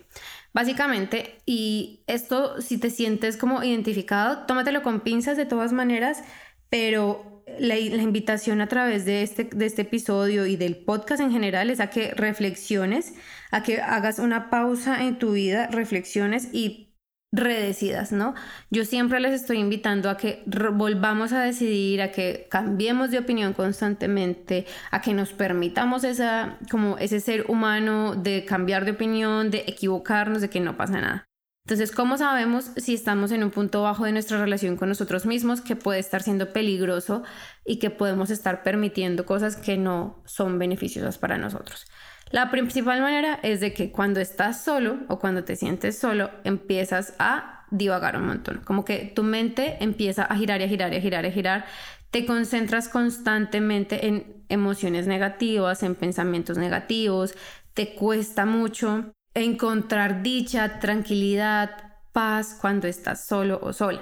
Básicamente, 0.54 1.42
y 1.46 2.06
esto 2.08 2.62
si 2.62 2.78
te 2.78 2.92
sientes 2.92 3.36
como 3.36 3.62
identificado, 3.62 4.46
tómatelo 4.46 4.84
con 4.84 5.02
pinzas 5.02 5.36
de 5.36 5.46
todas 5.46 5.74
maneras, 5.74 6.24
pero 6.70 7.44
la, 7.60 7.78
invitación 7.78 8.62
a 8.62 8.68
través 8.68 9.04
de 9.04 9.22
este, 9.22 9.44
de 9.44 9.66
este 9.66 9.82
episodio 9.82 10.46
y 10.46 10.56
del 10.56 10.78
podcast 10.78 11.20
en 11.20 11.34
general 11.34 11.72
es 11.72 11.82
a 11.82 11.90
que 11.90 12.14
reflexiones, 12.14 13.16
a 13.52 13.64
que 13.64 13.82
hagas 13.82 14.18
una 14.18 14.50
pausa 14.50 15.04
en 15.04 15.20
tu 15.20 15.34
vida, 15.34 15.68
reflexiones 15.68 16.48
y 16.54 16.93
redecidas, 17.34 18.12
¿no? 18.12 18.36
Yo 18.70 18.86
siempre 18.86 19.20
les 19.20 19.34
estoy 19.34 19.58
invitando 19.58 20.10
a 20.10 20.18
que 20.18 20.44
volvamos 20.46 21.34
a 21.34 21.42
decidir, 21.42 22.02
a 22.02 22.12
que 22.12 22.48
cambiemos 22.50 23.10
de 23.10 23.18
opinión 23.18 23.54
constantemente, 23.54 24.68
a 24.92 25.02
que 25.02 25.16
nos 25.16 25.34
permitamos 25.34 26.04
esa, 26.04 26.60
como 26.70 26.98
ese 27.00 27.20
ser 27.20 27.50
humano 27.50 28.16
de 28.16 28.46
cambiar 28.46 28.86
de 28.86 28.92
opinión, 28.92 29.50
de 29.50 29.64
equivocarnos, 29.68 30.42
de 30.42 30.50
que 30.50 30.60
no 30.60 30.78
pasa 30.78 31.02
nada. 31.02 31.26
Entonces, 31.66 31.92
¿cómo 31.92 32.18
sabemos 32.18 32.72
si 32.76 32.94
estamos 32.94 33.32
en 33.32 33.44
un 33.44 33.50
punto 33.50 33.82
bajo 33.82 34.04
de 34.04 34.12
nuestra 34.12 34.38
relación 34.38 34.76
con 34.76 34.90
nosotros 34.90 35.26
mismos 35.26 35.62
que 35.62 35.78
puede 35.78 36.00
estar 36.00 36.22
siendo 36.22 36.52
peligroso 36.52 37.24
y 37.66 37.80
que 37.80 37.90
podemos 37.90 38.30
estar 38.30 38.64
permitiendo 38.64 39.26
cosas 39.26 39.56
que 39.56 39.78
no 39.78 40.22
son 40.26 40.60
beneficiosas 40.60 41.18
para 41.18 41.38
nosotros? 41.38 41.86
La 42.34 42.50
principal 42.50 43.00
manera 43.00 43.40
es 43.44 43.60
de 43.60 43.76
que 43.76 43.92
cuando 43.92 44.20
estás 44.20 44.64
solo 44.64 44.98
o 45.08 45.20
cuando 45.20 45.44
te 45.44 45.56
sientes 45.56 46.00
solo 46.00 46.32
empiezas 46.44 47.14
a 47.20 47.68
divagar 47.70 48.18
un 48.18 48.26
montón, 48.26 48.62
como 48.66 48.84
que 48.84 49.12
tu 49.16 49.22
mente 49.22 49.78
empieza 49.82 50.24
a 50.24 50.36
girar 50.36 50.60
y 50.60 50.64
a 50.64 50.68
girar 50.68 50.92
y 50.92 50.96
a 50.96 51.02
girar 51.02 51.26
y 51.26 51.28
a 51.28 51.32
girar, 51.32 51.66
te 52.10 52.26
concentras 52.26 52.90
constantemente 52.90 54.08
en 54.08 54.44
emociones 54.50 55.06
negativas, 55.06 55.84
en 55.84 55.94
pensamientos 55.94 56.58
negativos, 56.58 57.36
te 57.76 57.94
cuesta 57.94 58.48
mucho 58.48 59.14
encontrar 59.36 60.24
dicha, 60.24 60.80
tranquilidad, 60.80 61.70
paz 62.14 62.58
cuando 62.60 62.88
estás 62.88 63.28
solo 63.28 63.60
o 63.62 63.74
sola. 63.74 64.02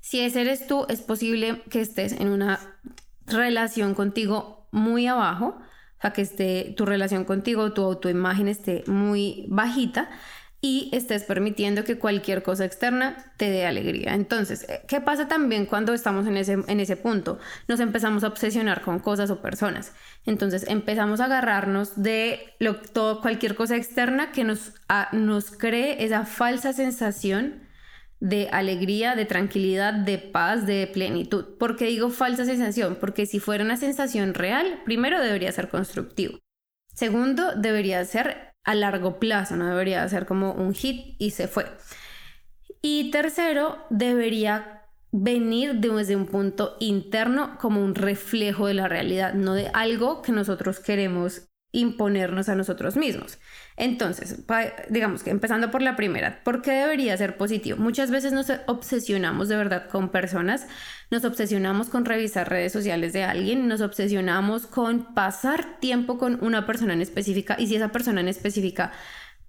Si 0.00 0.20
ese 0.20 0.40
eres 0.40 0.66
tú, 0.66 0.86
es 0.88 1.02
posible 1.02 1.62
que 1.68 1.82
estés 1.82 2.12
en 2.12 2.28
una 2.28 2.58
relación 3.26 3.92
contigo 3.92 4.66
muy 4.70 5.06
abajo, 5.06 5.58
sea, 6.06 6.12
que 6.12 6.22
esté 6.22 6.74
tu 6.76 6.86
relación 6.86 7.24
contigo, 7.24 7.72
tu 7.72 7.82
autoimagen 7.82 8.48
esté 8.48 8.84
muy 8.86 9.46
bajita 9.48 10.08
y 10.60 10.88
estés 10.92 11.22
permitiendo 11.24 11.84
que 11.84 11.98
cualquier 11.98 12.42
cosa 12.42 12.64
externa 12.64 13.32
te 13.36 13.50
dé 13.50 13.66
alegría. 13.66 14.14
Entonces, 14.14 14.66
eh, 14.68 14.82
¿qué 14.88 15.00
pasa 15.00 15.28
también 15.28 15.66
cuando 15.66 15.92
estamos 15.92 16.26
en 16.26 16.36
ese, 16.36 16.58
en 16.66 16.80
ese 16.80 16.96
punto? 16.96 17.38
Nos 17.68 17.78
empezamos 17.80 18.24
a 18.24 18.28
obsesionar 18.28 18.80
con 18.82 18.98
cosas 18.98 19.30
o 19.30 19.40
personas. 19.42 19.92
Entonces, 20.24 20.64
empezamos 20.68 21.20
a 21.20 21.26
agarrarnos 21.26 22.02
de 22.02 22.54
lo, 22.58 22.76
todo, 22.76 23.20
cualquier 23.20 23.54
cosa 23.54 23.76
externa 23.76 24.32
que 24.32 24.44
nos, 24.44 24.72
nos 25.12 25.50
cree 25.50 26.04
esa 26.04 26.24
falsa 26.24 26.72
sensación 26.72 27.65
de 28.20 28.48
alegría, 28.50 29.14
de 29.14 29.26
tranquilidad, 29.26 29.92
de 29.92 30.18
paz, 30.18 30.66
de 30.66 30.86
plenitud. 30.86 31.56
¿Por 31.58 31.76
qué 31.76 31.86
digo 31.86 32.10
falsa 32.10 32.44
sensación? 32.44 32.96
Porque 33.00 33.26
si 33.26 33.40
fuera 33.40 33.64
una 33.64 33.76
sensación 33.76 34.34
real, 34.34 34.80
primero 34.84 35.20
debería 35.20 35.52
ser 35.52 35.68
constructivo. 35.68 36.38
Segundo, 36.94 37.54
debería 37.54 38.04
ser 38.04 38.54
a 38.64 38.74
largo 38.74 39.18
plazo, 39.18 39.56
no 39.56 39.68
debería 39.68 40.08
ser 40.08 40.26
como 40.26 40.52
un 40.52 40.74
hit 40.74 41.14
y 41.18 41.30
se 41.30 41.46
fue. 41.46 41.66
Y 42.82 43.10
tercero, 43.10 43.84
debería 43.90 44.82
venir 45.12 45.76
desde 45.76 46.16
un 46.16 46.26
punto 46.26 46.76
interno 46.80 47.58
como 47.58 47.82
un 47.82 47.94
reflejo 47.94 48.66
de 48.66 48.74
la 48.74 48.88
realidad, 48.88 49.34
no 49.34 49.54
de 49.54 49.70
algo 49.72 50.22
que 50.22 50.32
nosotros 50.32 50.80
queremos 50.80 51.48
imponernos 51.76 52.48
a 52.48 52.54
nosotros 52.54 52.96
mismos. 52.96 53.38
Entonces, 53.76 54.42
digamos 54.88 55.22
que 55.22 55.30
empezando 55.30 55.70
por 55.70 55.82
la 55.82 55.94
primera, 55.94 56.42
¿por 56.42 56.62
qué 56.62 56.72
debería 56.72 57.16
ser 57.16 57.36
positivo? 57.36 57.76
Muchas 57.76 58.10
veces 58.10 58.32
nos 58.32 58.50
obsesionamos 58.66 59.48
de 59.48 59.56
verdad 59.56 59.88
con 59.90 60.08
personas, 60.08 60.66
nos 61.10 61.24
obsesionamos 61.26 61.88
con 61.88 62.06
revisar 62.06 62.48
redes 62.48 62.72
sociales 62.72 63.12
de 63.12 63.24
alguien, 63.24 63.68
nos 63.68 63.82
obsesionamos 63.82 64.66
con 64.66 65.14
pasar 65.14 65.78
tiempo 65.78 66.16
con 66.16 66.42
una 66.42 66.66
persona 66.66 66.94
en 66.94 67.02
específica 67.02 67.56
y 67.58 67.66
si 67.66 67.76
esa 67.76 67.92
persona 67.92 68.22
en 68.22 68.28
específica 68.28 68.92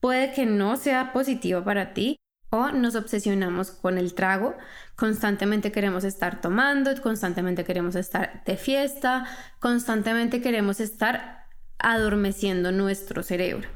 puede 0.02 0.34
que 0.34 0.46
no 0.46 0.76
sea 0.76 1.14
positiva 1.14 1.64
para 1.64 1.94
ti, 1.94 2.18
o 2.50 2.72
nos 2.72 2.96
obsesionamos 2.96 3.72
con 3.72 3.98
el 3.98 4.14
trago, 4.14 4.56
constantemente 4.96 5.72
queremos 5.72 6.04
estar 6.06 6.40
tomando, 6.40 6.90
constantemente 7.02 7.66
queremos 7.66 7.96
estar 7.96 8.44
de 8.46 8.56
fiesta, 8.56 9.26
constantemente 9.60 10.40
queremos 10.42 10.80
estar 10.80 11.37
adormeciendo 11.80 12.72
nuestro 12.72 13.24
cerebro. 13.24 13.68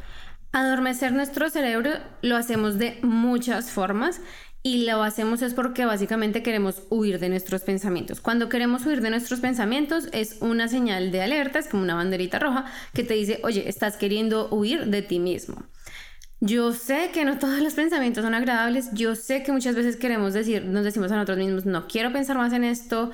Adormecer 0.52 1.14
nuestro 1.14 1.50
cerebro 1.50 1.92
lo 2.22 2.36
hacemos 2.36 2.78
de 2.78 3.00
muchas 3.02 3.72
formas 3.72 4.22
y 4.64 4.86
lo 4.86 5.02
hacemos 5.02 5.42
es 5.42 5.54
porque 5.54 5.86
básicamente 5.86 6.44
queremos 6.44 6.84
huir 6.90 7.20
de 7.20 7.30
nuestros 7.30 7.62
pensamientos. 7.62 8.22
Cuando 8.22 8.48
queremos 8.48 8.86
huir 8.86 9.02
de 9.02 9.10
nuestros 9.10 9.40
pensamientos 9.40 10.08
es 10.12 10.38
una 10.42 10.68
señal 10.68 11.12
de 11.12 11.22
alerta, 11.22 11.58
es 11.58 11.68
como 11.68 11.84
una 11.84 11.96
banderita 11.96 12.38
roja 12.38 12.66
que 12.94 13.04
te 13.04 13.16
dice, 13.16 13.40
oye, 13.44 13.68
estás 13.68 13.98
queriendo 13.98 14.50
huir 14.52 14.86
de 14.88 15.02
ti 15.02 15.20
mismo. 15.20 15.64
Yo 16.42 16.74
sé 16.74 17.12
que 17.14 17.24
no 17.24 17.38
todos 17.40 17.60
los 17.60 17.74
pensamientos 17.74 18.24
son 18.24 18.34
agradables, 18.34 18.90
yo 18.94 19.16
sé 19.16 19.44
que 19.44 19.52
muchas 19.52 19.76
veces 19.76 19.96
queremos 19.96 20.34
decir, 20.34 20.66
nos 20.66 20.84
decimos 20.84 21.12
a 21.12 21.16
nosotros 21.16 21.38
mismos, 21.38 21.66
no 21.66 21.88
quiero 21.88 22.12
pensar 22.12 22.38
más 22.38 22.52
en 22.54 22.64
esto, 22.64 23.12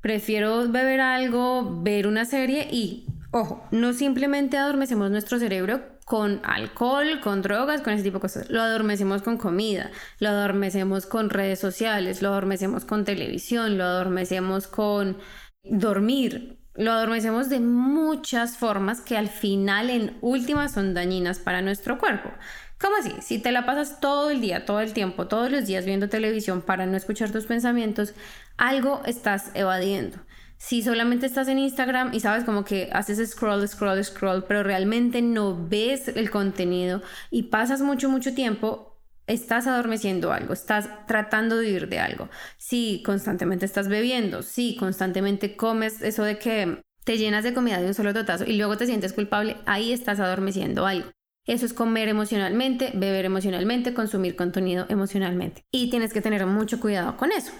prefiero 0.00 0.68
beber 0.68 1.00
algo, 1.00 1.82
ver 1.82 2.06
una 2.06 2.24
serie 2.24 2.68
y 2.70 3.06
Ojo, 3.34 3.66
no 3.70 3.94
simplemente 3.94 4.58
adormecemos 4.58 5.10
nuestro 5.10 5.38
cerebro 5.38 5.80
con 6.04 6.42
alcohol, 6.44 7.18
con 7.22 7.40
drogas, 7.40 7.80
con 7.80 7.94
ese 7.94 8.02
tipo 8.02 8.18
de 8.18 8.20
cosas. 8.20 8.50
Lo 8.50 8.60
adormecemos 8.60 9.22
con 9.22 9.38
comida, 9.38 9.90
lo 10.18 10.28
adormecemos 10.28 11.06
con 11.06 11.30
redes 11.30 11.58
sociales, 11.58 12.20
lo 12.20 12.28
adormecemos 12.28 12.84
con 12.84 13.06
televisión, 13.06 13.78
lo 13.78 13.84
adormecemos 13.84 14.66
con 14.66 15.16
dormir. 15.64 16.58
Lo 16.74 16.92
adormecemos 16.92 17.48
de 17.48 17.60
muchas 17.60 18.58
formas 18.58 19.00
que 19.00 19.16
al 19.16 19.28
final 19.28 19.88
en 19.88 20.18
últimas 20.20 20.72
son 20.72 20.92
dañinas 20.92 21.38
para 21.38 21.62
nuestro 21.62 21.98
cuerpo. 21.98 22.30
¿Cómo 22.78 22.96
así? 22.96 23.14
Si 23.22 23.38
te 23.38 23.50
la 23.50 23.64
pasas 23.64 23.98
todo 23.98 24.30
el 24.30 24.42
día, 24.42 24.66
todo 24.66 24.80
el 24.80 24.92
tiempo, 24.92 25.26
todos 25.26 25.50
los 25.50 25.66
días 25.66 25.86
viendo 25.86 26.10
televisión 26.10 26.60
para 26.60 26.84
no 26.84 26.98
escuchar 26.98 27.30
tus 27.30 27.46
pensamientos, 27.46 28.12
algo 28.58 29.00
estás 29.06 29.50
evadiendo 29.54 30.18
si 30.62 30.80
solamente 30.80 31.26
estás 31.26 31.48
en 31.48 31.58
Instagram 31.58 32.14
y 32.14 32.20
sabes 32.20 32.44
como 32.44 32.64
que 32.64 32.88
haces 32.92 33.18
scroll, 33.28 33.66
scroll, 33.66 34.02
scroll, 34.04 34.44
pero 34.44 34.62
realmente 34.62 35.20
no 35.20 35.58
ves 35.68 36.06
el 36.06 36.30
contenido 36.30 37.02
y 37.32 37.44
pasas 37.44 37.80
mucho, 37.80 38.08
mucho 38.08 38.32
tiempo, 38.32 38.96
estás 39.26 39.66
adormeciendo 39.66 40.32
algo, 40.32 40.52
estás 40.52 40.88
tratando 41.08 41.56
de 41.56 41.66
huir 41.66 41.88
de 41.88 41.98
algo. 41.98 42.28
Si 42.58 43.02
constantemente 43.04 43.66
estás 43.66 43.88
bebiendo, 43.88 44.42
si 44.42 44.76
constantemente 44.76 45.56
comes 45.56 46.00
eso 46.00 46.22
de 46.22 46.38
que 46.38 46.80
te 47.02 47.18
llenas 47.18 47.42
de 47.42 47.54
comida 47.54 47.80
de 47.80 47.88
un 47.88 47.94
solo 47.94 48.14
totazo 48.14 48.44
y 48.44 48.56
luego 48.56 48.76
te 48.76 48.86
sientes 48.86 49.12
culpable, 49.12 49.56
ahí 49.66 49.92
estás 49.92 50.20
adormeciendo 50.20 50.86
algo. 50.86 51.10
Eso 51.44 51.66
es 51.66 51.72
comer 51.72 52.08
emocionalmente, 52.08 52.92
beber 52.94 53.24
emocionalmente, 53.24 53.94
consumir 53.94 54.36
contenido 54.36 54.86
emocionalmente. 54.88 55.64
Y 55.72 55.90
tienes 55.90 56.12
que 56.12 56.20
tener 56.20 56.46
mucho 56.46 56.78
cuidado 56.78 57.16
con 57.16 57.32
eso. 57.32 57.50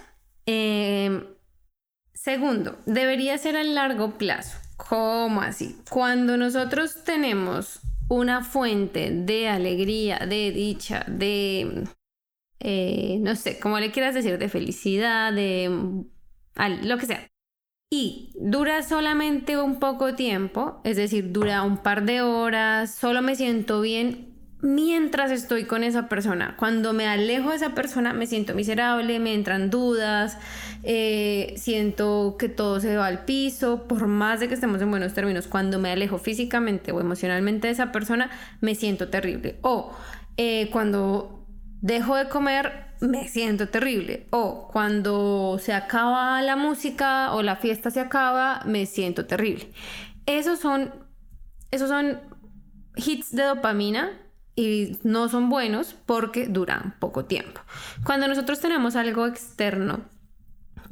Eh, 0.45 1.32
Segundo, 2.23 2.77
debería 2.85 3.37
ser 3.37 3.57
a 3.57 3.65
largo 3.65 4.17
plazo. 4.17 4.57
¿Cómo 4.77 5.41
así? 5.41 5.75
Cuando 5.89 6.37
nosotros 6.37 7.03
tenemos 7.03 7.81
una 8.07 8.45
fuente 8.45 9.11
de 9.11 9.49
alegría, 9.49 10.19
de 10.19 10.51
dicha, 10.51 11.03
de, 11.09 11.83
eh, 12.61 13.17
no 13.19 13.35
sé, 13.35 13.59
como 13.59 13.77
le 13.77 13.91
quieras 13.91 14.15
decir, 14.15 14.37
de 14.37 14.47
felicidad, 14.47 15.33
de 15.33 15.69
lo 16.83 16.97
que 16.97 17.05
sea. 17.05 17.27
Y 17.91 18.31
dura 18.39 18.83
solamente 18.83 19.57
un 19.57 19.81
poco 19.81 20.15
tiempo, 20.15 20.79
es 20.85 20.95
decir, 20.95 21.33
dura 21.33 21.61
un 21.63 21.75
par 21.75 22.05
de 22.05 22.21
horas, 22.21 22.95
solo 22.95 23.21
me 23.21 23.35
siento 23.35 23.81
bien 23.81 24.32
mientras 24.63 25.29
estoy 25.29 25.65
con 25.65 25.83
esa 25.83 26.07
persona. 26.07 26.55
Cuando 26.57 26.93
me 26.93 27.05
alejo 27.05 27.49
de 27.49 27.57
esa 27.57 27.75
persona 27.75 28.13
me 28.13 28.25
siento 28.25 28.55
miserable, 28.55 29.19
me 29.19 29.33
entran 29.33 29.69
dudas, 29.69 30.37
eh, 30.83 31.53
siento 31.57 32.37
que 32.39 32.47
todo 32.47 32.79
se 32.79 32.95
va 32.95 33.07
al 33.07 33.25
piso, 33.25 33.83
por 33.89 34.07
más 34.07 34.39
de 34.39 34.47
que 34.47 34.53
estemos 34.53 34.81
en 34.81 34.89
buenos 34.89 35.13
términos, 35.13 35.47
cuando 35.47 35.79
me 35.79 35.91
alejo 35.91 36.17
físicamente 36.17 36.93
o 36.93 37.01
emocionalmente 37.01 37.67
de 37.67 37.73
esa 37.73 37.91
persona 37.91 38.31
me 38.61 38.73
siento 38.73 39.09
terrible. 39.09 39.57
O 39.63 39.91
eh, 40.37 40.69
cuando 40.71 41.45
dejo 41.81 42.15
de 42.15 42.29
comer 42.29 42.85
me 43.01 43.27
siento 43.27 43.67
terrible. 43.67 44.27
O 44.29 44.69
cuando 44.71 45.59
se 45.59 45.73
acaba 45.73 46.41
la 46.41 46.55
música 46.55 47.33
o 47.33 47.43
la 47.43 47.57
fiesta 47.57 47.91
se 47.91 47.99
acaba 47.99 48.61
me 48.65 48.85
siento 48.85 49.25
terrible. 49.25 49.69
Esos 50.25 50.59
son, 50.59 50.93
esos 51.69 51.89
son 51.89 52.21
hits 52.95 53.35
de 53.35 53.43
dopamina 53.43 54.22
y 54.55 54.97
no 55.03 55.29
son 55.29 55.49
buenos 55.49 55.95
porque 56.05 56.47
duran 56.47 56.95
poco 56.99 57.25
tiempo. 57.25 57.61
Cuando 58.03 58.27
nosotros 58.27 58.59
tenemos 58.59 58.95
algo 58.95 59.25
externo 59.25 60.01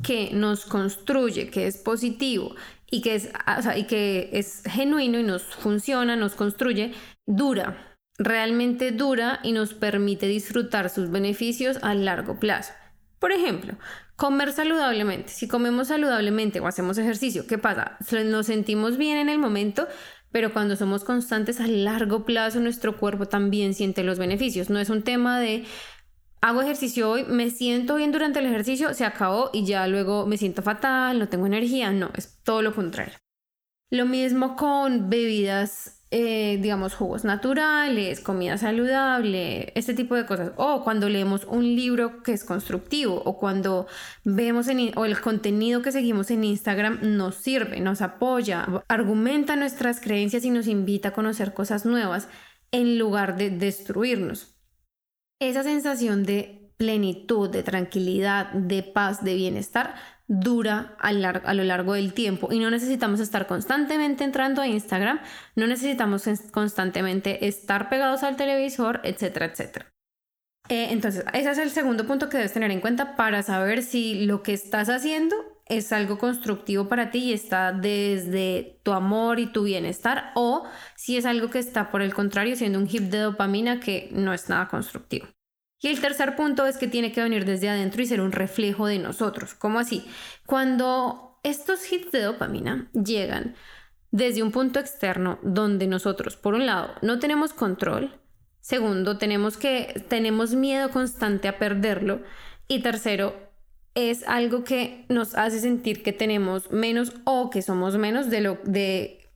que 0.01 0.31
nos 0.33 0.65
construye, 0.65 1.49
que 1.49 1.67
es 1.67 1.77
positivo 1.77 2.55
y 2.89 3.01
que 3.01 3.15
es, 3.15 3.29
y 3.75 3.83
que 3.83 4.29
es 4.33 4.63
genuino 4.65 5.19
y 5.19 5.23
nos 5.23 5.43
funciona, 5.43 6.15
nos 6.15 6.33
construye, 6.33 6.93
dura, 7.25 7.97
realmente 8.17 8.91
dura 8.91 9.39
y 9.43 9.51
nos 9.51 9.73
permite 9.73 10.27
disfrutar 10.27 10.89
sus 10.89 11.09
beneficios 11.09 11.77
a 11.83 11.93
largo 11.93 12.39
plazo. 12.39 12.73
Por 13.19 13.31
ejemplo, 13.31 13.75
comer 14.15 14.51
saludablemente. 14.51 15.29
Si 15.29 15.47
comemos 15.47 15.89
saludablemente 15.89 16.59
o 16.59 16.67
hacemos 16.67 16.97
ejercicio, 16.97 17.45
¿qué 17.47 17.57
pasa? 17.57 17.97
Nos 18.25 18.47
sentimos 18.47 18.97
bien 18.97 19.17
en 19.17 19.29
el 19.29 19.37
momento, 19.37 19.87
pero 20.31 20.53
cuando 20.53 20.75
somos 20.75 21.03
constantes 21.03 21.59
a 21.59 21.67
largo 21.67 22.25
plazo 22.25 22.59
nuestro 22.59 22.97
cuerpo 22.97 23.27
también 23.27 23.73
siente 23.73 24.03
los 24.03 24.17
beneficios. 24.17 24.69
No 24.69 24.79
es 24.79 24.89
un 24.89 25.03
tema 25.03 25.39
de 25.39 25.65
hago 26.41 26.61
ejercicio 26.61 27.09
hoy, 27.09 27.23
me 27.25 27.49
siento 27.51 27.95
bien 27.95 28.11
durante 28.11 28.39
el 28.39 28.47
ejercicio, 28.47 28.93
se 28.93 29.05
acabó 29.05 29.49
y 29.53 29.65
ya 29.65 29.87
luego 29.87 30.25
me 30.25 30.37
siento 30.37 30.61
fatal, 30.61 31.19
no 31.19 31.29
tengo 31.29 31.45
energía. 31.45 31.91
No, 31.91 32.11
es 32.15 32.41
todo 32.43 32.61
lo 32.61 32.73
contrario. 32.73 33.13
Lo 33.91 34.05
mismo 34.05 34.55
con 34.55 35.09
bebidas 35.09 36.00
eh, 36.13 36.59
digamos, 36.61 36.93
jugos 36.93 37.23
naturales, 37.23 38.19
comida 38.19 38.57
saludable, 38.57 39.71
este 39.75 39.93
tipo 39.93 40.15
de 40.15 40.25
cosas. 40.25 40.51
O 40.57 40.83
cuando 40.83 41.07
leemos 41.07 41.45
un 41.45 41.63
libro 41.63 42.21
que 42.21 42.33
es 42.33 42.43
constructivo, 42.43 43.21
o 43.23 43.39
cuando 43.39 43.87
vemos 44.25 44.67
en, 44.67 44.91
o 44.97 45.05
el 45.05 45.21
contenido 45.21 45.81
que 45.81 45.93
seguimos 45.93 46.29
en 46.29 46.43
Instagram 46.43 46.99
nos 47.01 47.35
sirve, 47.35 47.79
nos 47.79 48.01
apoya, 48.01 48.67
argumenta 48.89 49.55
nuestras 49.55 50.01
creencias 50.01 50.43
y 50.43 50.49
nos 50.49 50.67
invita 50.67 51.09
a 51.09 51.13
conocer 51.13 51.53
cosas 51.53 51.85
nuevas 51.85 52.27
en 52.71 52.99
lugar 52.99 53.37
de 53.37 53.49
destruirnos. 53.49 54.57
Esa 55.39 55.63
sensación 55.63 56.23
de 56.23 56.73
plenitud, 56.75 57.49
de 57.49 57.63
tranquilidad, 57.63 58.51
de 58.51 58.83
paz, 58.83 59.23
de 59.23 59.35
bienestar 59.35 59.95
dura 60.31 60.95
a, 60.97 61.11
lo 61.11 61.63
largo 61.65 61.93
del 61.93 62.13
tiempo 62.13 62.53
y 62.53 62.59
no 62.59 62.71
necesitamos 62.71 63.19
estar 63.19 63.47
constantemente 63.47 64.23
entrando 64.23 64.61
a 64.61 64.67
Instagram, 64.67 65.19
no 65.57 65.67
necesitamos 65.67 66.23
constantemente 66.51 67.47
estar 67.47 67.89
pegados 67.89 68.23
al 68.23 68.37
televisor, 68.37 69.01
etcétera, 69.03 69.47
etcétera. 69.47 69.91
Eh, 70.69 70.87
entonces, 70.91 71.25
ese 71.33 71.51
es 71.51 71.57
el 71.57 71.69
segundo 71.69 72.07
punto 72.07 72.29
que 72.29 72.37
debes 72.37 72.53
tener 72.53 72.71
en 72.71 72.79
cuenta 72.79 73.17
para 73.17 73.43
saber 73.43 73.83
si 73.83 74.25
lo 74.25 74.41
que 74.41 74.53
estás 74.53 74.87
haciendo 74.87 75.35
es 75.65 75.91
algo 75.91 76.17
constructivo 76.17 76.87
para 76.87 77.11
ti 77.11 77.25
y 77.25 77.33
está 77.33 77.73
desde 77.73 78.79
tu 78.83 78.93
amor 78.93 79.37
y 79.41 79.47
tu 79.47 79.63
bienestar 79.63 80.31
o 80.35 80.65
si 80.95 81.17
es 81.17 81.25
algo 81.25 81.49
que 81.49 81.59
está 81.59 81.91
por 81.91 82.01
el 82.01 82.13
contrario 82.13 82.55
siendo 82.55 82.79
un 82.79 82.87
hip 82.89 83.09
de 83.09 83.17
dopamina 83.17 83.81
que 83.81 84.07
no 84.13 84.33
es 84.33 84.47
nada 84.47 84.69
constructivo. 84.69 85.27
Y 85.81 85.87
el 85.87 85.99
tercer 85.99 86.35
punto 86.35 86.67
es 86.67 86.77
que 86.77 86.87
tiene 86.87 87.11
que 87.11 87.23
venir 87.23 87.43
desde 87.43 87.69
adentro 87.69 88.01
y 88.01 88.05
ser 88.05 88.21
un 88.21 88.31
reflejo 88.31 88.85
de 88.85 88.99
nosotros. 88.99 89.55
¿Cómo 89.55 89.79
así? 89.79 90.05
Cuando 90.45 91.39
estos 91.43 91.91
hits 91.91 92.11
de 92.11 92.21
dopamina 92.21 92.89
llegan 92.93 93.55
desde 94.11 94.43
un 94.43 94.51
punto 94.51 94.79
externo 94.79 95.39
donde 95.41 95.87
nosotros, 95.87 96.37
por 96.37 96.53
un 96.53 96.67
lado, 96.67 96.93
no 97.01 97.17
tenemos 97.17 97.53
control, 97.53 98.19
segundo, 98.59 99.17
tenemos 99.17 99.57
que 99.57 100.05
tenemos 100.07 100.53
miedo 100.53 100.91
constante 100.91 101.47
a 101.47 101.57
perderlo 101.57 102.21
y 102.67 102.81
tercero, 102.81 103.49
es 103.95 104.23
algo 104.27 104.63
que 104.63 105.05
nos 105.09 105.33
hace 105.35 105.59
sentir 105.59 106.03
que 106.03 106.13
tenemos 106.13 106.71
menos 106.71 107.13
o 107.23 107.49
que 107.49 107.61
somos 107.61 107.97
menos 107.97 108.29
de 108.29 108.41
lo 108.41 108.59
de 108.63 109.31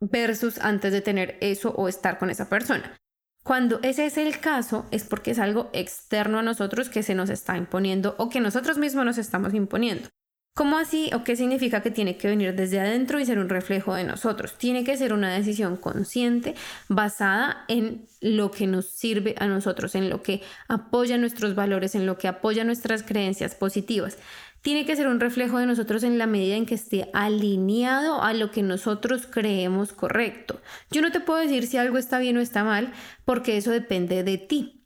versus 0.00 0.58
antes 0.58 0.92
de 0.92 1.02
tener 1.02 1.36
eso 1.40 1.70
o 1.76 1.86
estar 1.86 2.18
con 2.18 2.30
esa 2.30 2.48
persona. 2.48 2.96
Cuando 3.42 3.80
ese 3.82 4.06
es 4.06 4.18
el 4.18 4.38
caso, 4.38 4.86
es 4.92 5.04
porque 5.04 5.32
es 5.32 5.38
algo 5.38 5.68
externo 5.72 6.38
a 6.38 6.42
nosotros 6.42 6.88
que 6.88 7.02
se 7.02 7.14
nos 7.14 7.28
está 7.28 7.56
imponiendo 7.56 8.14
o 8.18 8.28
que 8.28 8.40
nosotros 8.40 8.78
mismos 8.78 9.04
nos 9.04 9.18
estamos 9.18 9.52
imponiendo. 9.52 10.08
¿Cómo 10.54 10.76
así 10.76 11.10
o 11.14 11.24
qué 11.24 11.34
significa 11.34 11.80
que 11.80 11.90
tiene 11.90 12.18
que 12.18 12.28
venir 12.28 12.54
desde 12.54 12.78
adentro 12.78 13.18
y 13.18 13.24
ser 13.24 13.38
un 13.38 13.48
reflejo 13.48 13.94
de 13.94 14.04
nosotros? 14.04 14.58
Tiene 14.58 14.84
que 14.84 14.98
ser 14.98 15.14
una 15.14 15.32
decisión 15.32 15.78
consciente 15.78 16.54
basada 16.88 17.64
en 17.68 18.06
lo 18.20 18.50
que 18.50 18.66
nos 18.66 18.84
sirve 18.84 19.34
a 19.38 19.46
nosotros, 19.46 19.94
en 19.94 20.10
lo 20.10 20.22
que 20.22 20.42
apoya 20.68 21.16
nuestros 21.16 21.54
valores, 21.54 21.94
en 21.94 22.04
lo 22.04 22.18
que 22.18 22.28
apoya 22.28 22.64
nuestras 22.64 23.02
creencias 23.02 23.54
positivas 23.54 24.18
tiene 24.62 24.86
que 24.86 24.96
ser 24.96 25.08
un 25.08 25.20
reflejo 25.20 25.58
de 25.58 25.66
nosotros 25.66 26.04
en 26.04 26.18
la 26.18 26.26
medida 26.26 26.56
en 26.56 26.66
que 26.66 26.76
esté 26.76 27.10
alineado 27.12 28.22
a 28.22 28.32
lo 28.32 28.50
que 28.52 28.62
nosotros 28.62 29.26
creemos 29.28 29.92
correcto. 29.92 30.60
Yo 30.90 31.02
no 31.02 31.10
te 31.10 31.20
puedo 31.20 31.40
decir 31.40 31.66
si 31.66 31.76
algo 31.76 31.98
está 31.98 32.18
bien 32.18 32.36
o 32.36 32.40
está 32.40 32.62
mal, 32.64 32.92
porque 33.24 33.56
eso 33.56 33.72
depende 33.72 34.22
de 34.22 34.38
ti. 34.38 34.78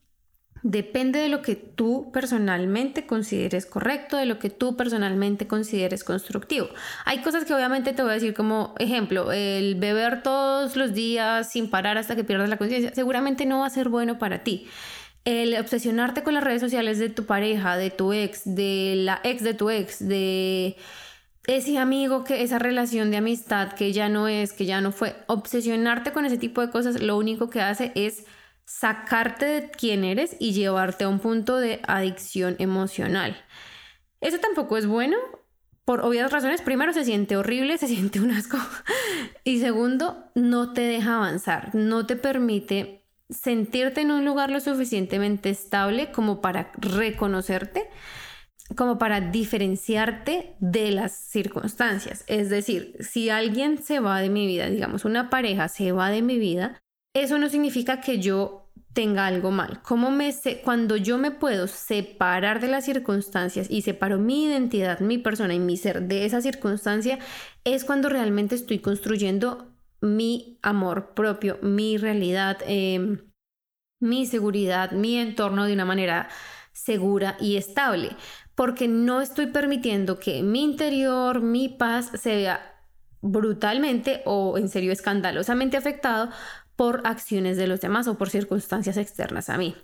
Depende 0.62 1.20
de 1.20 1.28
lo 1.28 1.42
que 1.42 1.54
tú 1.54 2.10
personalmente 2.12 3.06
consideres 3.06 3.66
correcto, 3.66 4.16
de 4.16 4.26
lo 4.26 4.38
que 4.38 4.50
tú 4.50 4.76
personalmente 4.76 5.46
consideres 5.46 6.02
constructivo. 6.02 6.68
Hay 7.04 7.20
cosas 7.20 7.44
que 7.44 7.54
obviamente 7.54 7.92
te 7.92 8.02
voy 8.02 8.10
a 8.10 8.14
decir 8.14 8.34
como 8.34 8.74
ejemplo, 8.78 9.30
el 9.30 9.76
beber 9.76 10.22
todos 10.22 10.74
los 10.74 10.92
días 10.94 11.52
sin 11.52 11.70
parar 11.70 11.98
hasta 11.98 12.16
que 12.16 12.24
pierdas 12.24 12.48
la 12.48 12.56
conciencia, 12.56 12.92
seguramente 12.94 13.46
no 13.46 13.60
va 13.60 13.66
a 13.66 13.70
ser 13.70 13.90
bueno 13.90 14.18
para 14.18 14.42
ti 14.42 14.66
el 15.26 15.56
obsesionarte 15.58 16.22
con 16.22 16.34
las 16.34 16.44
redes 16.44 16.62
sociales 16.62 16.98
de 16.98 17.10
tu 17.10 17.26
pareja, 17.26 17.76
de 17.76 17.90
tu 17.90 18.12
ex, 18.12 18.42
de 18.44 18.94
la 18.96 19.20
ex 19.24 19.42
de 19.42 19.54
tu 19.54 19.68
ex, 19.68 20.06
de 20.06 20.76
ese 21.48 21.78
amigo 21.78 22.24
que 22.24 22.42
esa 22.42 22.58
relación 22.58 23.10
de 23.10 23.18
amistad 23.18 23.72
que 23.72 23.92
ya 23.92 24.08
no 24.08 24.28
es, 24.28 24.52
que 24.52 24.66
ya 24.66 24.80
no 24.80 24.92
fue, 24.92 25.16
obsesionarte 25.26 26.12
con 26.12 26.24
ese 26.24 26.38
tipo 26.38 26.60
de 26.60 26.70
cosas, 26.70 27.02
lo 27.02 27.18
único 27.18 27.50
que 27.50 27.60
hace 27.60 27.92
es 27.96 28.24
sacarte 28.64 29.46
de 29.46 29.70
quién 29.70 30.04
eres 30.04 30.36
y 30.38 30.52
llevarte 30.52 31.04
a 31.04 31.08
un 31.08 31.18
punto 31.18 31.56
de 31.56 31.80
adicción 31.88 32.54
emocional. 32.60 33.36
Eso 34.20 34.38
tampoco 34.38 34.76
es 34.76 34.86
bueno 34.86 35.16
por 35.84 36.00
obvias 36.00 36.30
razones. 36.32 36.62
Primero, 36.62 36.92
se 36.92 37.04
siente 37.04 37.36
horrible, 37.36 37.78
se 37.78 37.86
siente 37.88 38.20
un 38.20 38.30
asco. 38.30 38.58
Y 39.42 39.60
segundo, 39.60 40.30
no 40.36 40.72
te 40.72 40.82
deja 40.82 41.16
avanzar, 41.16 41.74
no 41.74 42.06
te 42.06 42.14
permite 42.14 43.05
sentirte 43.28 44.02
en 44.02 44.10
un 44.10 44.24
lugar 44.24 44.50
lo 44.50 44.60
suficientemente 44.60 45.50
estable 45.50 46.12
como 46.12 46.40
para 46.40 46.72
reconocerte, 46.78 47.88
como 48.76 48.98
para 48.98 49.20
diferenciarte 49.20 50.56
de 50.58 50.90
las 50.90 51.12
circunstancias. 51.12 52.24
Es 52.26 52.50
decir, 52.50 52.96
si 53.00 53.30
alguien 53.30 53.82
se 53.82 54.00
va 54.00 54.20
de 54.20 54.28
mi 54.28 54.46
vida, 54.46 54.68
digamos, 54.68 55.04
una 55.04 55.30
pareja 55.30 55.68
se 55.68 55.92
va 55.92 56.10
de 56.10 56.22
mi 56.22 56.38
vida, 56.38 56.80
eso 57.14 57.38
no 57.38 57.48
significa 57.48 58.00
que 58.00 58.18
yo 58.18 58.66
tenga 58.92 59.26
algo 59.26 59.50
mal. 59.50 59.82
¿Cómo 59.82 60.10
me 60.10 60.32
sé, 60.32 60.62
cuando 60.62 60.96
yo 60.96 61.18
me 61.18 61.30
puedo 61.30 61.66
separar 61.66 62.60
de 62.60 62.68
las 62.68 62.86
circunstancias 62.86 63.66
y 63.70 63.82
separo 63.82 64.18
mi 64.18 64.46
identidad, 64.46 65.00
mi 65.00 65.18
persona 65.18 65.52
y 65.54 65.58
mi 65.58 65.76
ser 65.76 66.02
de 66.02 66.24
esa 66.24 66.40
circunstancia, 66.40 67.18
es 67.64 67.84
cuando 67.84 68.08
realmente 68.08 68.54
estoy 68.54 68.78
construyendo 68.78 69.75
mi 70.06 70.58
amor 70.62 71.14
propio, 71.14 71.58
mi 71.62 71.98
realidad, 71.98 72.58
em, 72.66 73.30
mi 74.00 74.26
seguridad, 74.26 74.92
mi 74.92 75.16
entorno 75.16 75.64
de 75.64 75.72
una 75.72 75.84
manera 75.84 76.28
segura 76.72 77.36
y 77.40 77.56
estable, 77.56 78.16
porque 78.54 78.88
no 78.88 79.20
estoy 79.20 79.46
permitiendo 79.46 80.18
que 80.18 80.42
mi 80.42 80.62
interior, 80.62 81.40
mi 81.40 81.68
paz 81.68 82.10
se 82.14 82.36
vea 82.36 82.76
brutalmente 83.22 84.22
o 84.24 84.58
en 84.58 84.68
serio 84.68 84.92
escandalosamente 84.92 85.76
afectado 85.76 86.30
por 86.76 87.02
acciones 87.04 87.56
de 87.56 87.66
los 87.66 87.80
demás 87.80 88.06
o 88.08 88.18
por 88.18 88.30
circunstancias 88.30 88.96
externas 88.96 89.48
a 89.48 89.58
mí. 89.58 89.74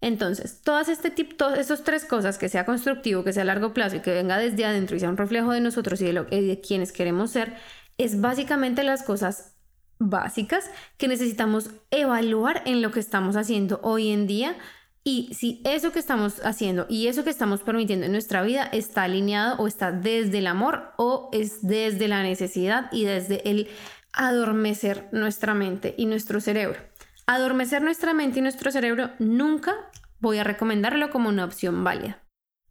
Entonces, 0.00 0.60
todas 0.62 0.88
este 0.88 1.10
tipo, 1.10 1.36
todas 1.36 1.58
estas 1.58 1.82
tres 1.82 2.04
cosas, 2.04 2.36
que 2.36 2.48
sea 2.48 2.66
constructivo, 2.66 3.24
que 3.24 3.32
sea 3.32 3.42
a 3.42 3.46
largo 3.46 3.72
plazo 3.72 3.96
y 3.96 4.00
que 4.00 4.12
venga 4.12 4.36
desde 4.38 4.64
adentro 4.64 4.96
y 4.96 5.00
sea 5.00 5.08
un 5.08 5.16
reflejo 5.16 5.52
de 5.52 5.60
nosotros 5.60 6.00
y 6.02 6.04
de, 6.04 6.24
de 6.24 6.60
quienes 6.60 6.92
queremos 6.92 7.30
ser, 7.30 7.54
es 7.98 8.20
básicamente 8.20 8.82
las 8.82 9.02
cosas 9.02 9.54
básicas 9.98 10.70
que 10.98 11.08
necesitamos 11.08 11.70
evaluar 11.90 12.62
en 12.66 12.82
lo 12.82 12.90
que 12.90 13.00
estamos 13.00 13.36
haciendo 13.36 13.80
hoy 13.82 14.10
en 14.10 14.26
día 14.26 14.56
y 15.04 15.32
si 15.34 15.62
eso 15.64 15.92
que 15.92 16.00
estamos 16.00 16.44
haciendo 16.44 16.86
y 16.88 17.06
eso 17.06 17.24
que 17.24 17.30
estamos 17.30 17.62
permitiendo 17.62 18.06
en 18.06 18.12
nuestra 18.12 18.42
vida 18.42 18.64
está 18.64 19.04
alineado 19.04 19.56
o 19.58 19.68
está 19.68 19.92
desde 19.92 20.38
el 20.38 20.48
amor 20.48 20.92
o 20.96 21.30
es 21.32 21.66
desde 21.66 22.08
la 22.08 22.22
necesidad 22.22 22.90
y 22.92 23.04
desde 23.04 23.48
el 23.48 23.68
adormecer 24.12 25.08
nuestra 25.12 25.54
mente 25.54 25.94
y 25.96 26.06
nuestro 26.06 26.40
cerebro. 26.40 26.80
Adormecer 27.26 27.82
nuestra 27.82 28.14
mente 28.14 28.40
y 28.40 28.42
nuestro 28.42 28.70
cerebro 28.70 29.10
nunca 29.18 29.74
voy 30.20 30.38
a 30.38 30.44
recomendarlo 30.44 31.10
como 31.10 31.28
una 31.28 31.44
opción 31.44 31.84
válida. 31.84 32.25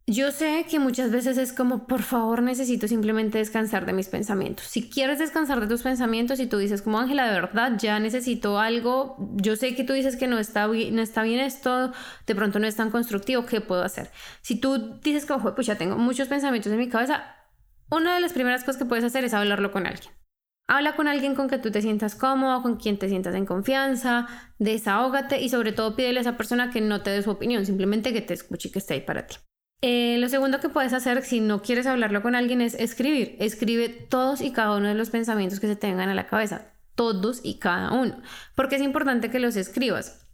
Yo 0.08 0.30
sé 0.30 0.64
que 0.70 0.78
muchas 0.78 1.10
veces 1.10 1.36
es 1.36 1.52
como, 1.52 1.88
por 1.88 2.00
favor, 2.00 2.40
necesito 2.40 2.86
simplemente 2.86 3.38
descansar 3.38 3.86
de 3.86 3.92
mis 3.92 4.06
pensamientos. 4.06 4.66
Si 4.66 4.88
quieres 4.88 5.18
descansar 5.18 5.58
de 5.58 5.66
tus 5.66 5.82
pensamientos 5.82 6.38
y 6.38 6.46
tú 6.46 6.58
dices 6.58 6.80
como, 6.80 7.00
Ángela, 7.00 7.26
de 7.26 7.32
verdad, 7.40 7.72
ya 7.76 7.98
necesito 7.98 8.60
algo, 8.60 9.16
yo 9.34 9.56
sé 9.56 9.74
que 9.74 9.82
tú 9.82 9.94
dices 9.94 10.14
que 10.14 10.28
no 10.28 10.38
está, 10.38 10.68
bien, 10.68 10.94
no 10.94 11.02
está 11.02 11.24
bien 11.24 11.40
esto, 11.40 11.92
de 12.24 12.34
pronto 12.36 12.60
no 12.60 12.68
es 12.68 12.76
tan 12.76 12.92
constructivo, 12.92 13.46
¿qué 13.46 13.60
puedo 13.60 13.82
hacer? 13.82 14.12
Si 14.42 14.60
tú 14.60 15.00
dices 15.02 15.26
que, 15.26 15.34
pues 15.34 15.66
ya 15.66 15.76
tengo 15.76 15.96
muchos 15.96 16.28
pensamientos 16.28 16.70
en 16.70 16.78
mi 16.78 16.88
cabeza, 16.88 17.24
una 17.90 18.14
de 18.14 18.20
las 18.20 18.32
primeras 18.32 18.62
cosas 18.62 18.76
que 18.76 18.84
puedes 18.84 19.04
hacer 19.04 19.24
es 19.24 19.34
hablarlo 19.34 19.72
con 19.72 19.88
alguien. 19.88 20.12
Habla 20.68 20.94
con 20.94 21.08
alguien 21.08 21.34
con 21.34 21.48
que 21.48 21.58
tú 21.58 21.72
te 21.72 21.82
sientas 21.82 22.14
cómodo, 22.14 22.62
con 22.62 22.76
quien 22.76 22.96
te 22.96 23.08
sientas 23.08 23.34
en 23.34 23.44
confianza, 23.44 24.28
desahógate 24.60 25.40
y 25.40 25.48
sobre 25.48 25.72
todo 25.72 25.96
pídele 25.96 26.20
a 26.20 26.22
esa 26.22 26.36
persona 26.36 26.70
que 26.70 26.80
no 26.80 27.02
te 27.02 27.10
dé 27.10 27.22
su 27.22 27.30
opinión, 27.32 27.66
simplemente 27.66 28.12
que 28.12 28.20
te 28.20 28.34
escuche 28.34 28.68
y 28.68 28.70
que 28.70 28.78
esté 28.78 28.94
ahí 28.94 29.00
para 29.00 29.26
ti. 29.26 29.36
Eh, 29.82 30.16
lo 30.18 30.28
segundo 30.28 30.60
que 30.60 30.68
puedes 30.68 30.92
hacer 30.92 31.22
si 31.22 31.40
no 31.40 31.60
quieres 31.60 31.86
hablarlo 31.86 32.22
con 32.22 32.34
alguien 32.34 32.60
es 32.60 32.74
escribir. 32.74 33.36
Escribe 33.40 33.88
todos 33.88 34.40
y 34.40 34.52
cada 34.52 34.76
uno 34.76 34.88
de 34.88 34.94
los 34.94 35.10
pensamientos 35.10 35.60
que 35.60 35.66
se 35.66 35.76
te 35.76 35.88
vengan 35.88 36.08
a 36.08 36.14
la 36.14 36.26
cabeza. 36.26 36.72
Todos 36.94 37.40
y 37.42 37.58
cada 37.58 37.92
uno. 37.92 38.20
Porque 38.54 38.76
es 38.76 38.82
importante 38.82 39.30
que 39.30 39.38
los 39.38 39.56
escribas. 39.56 40.26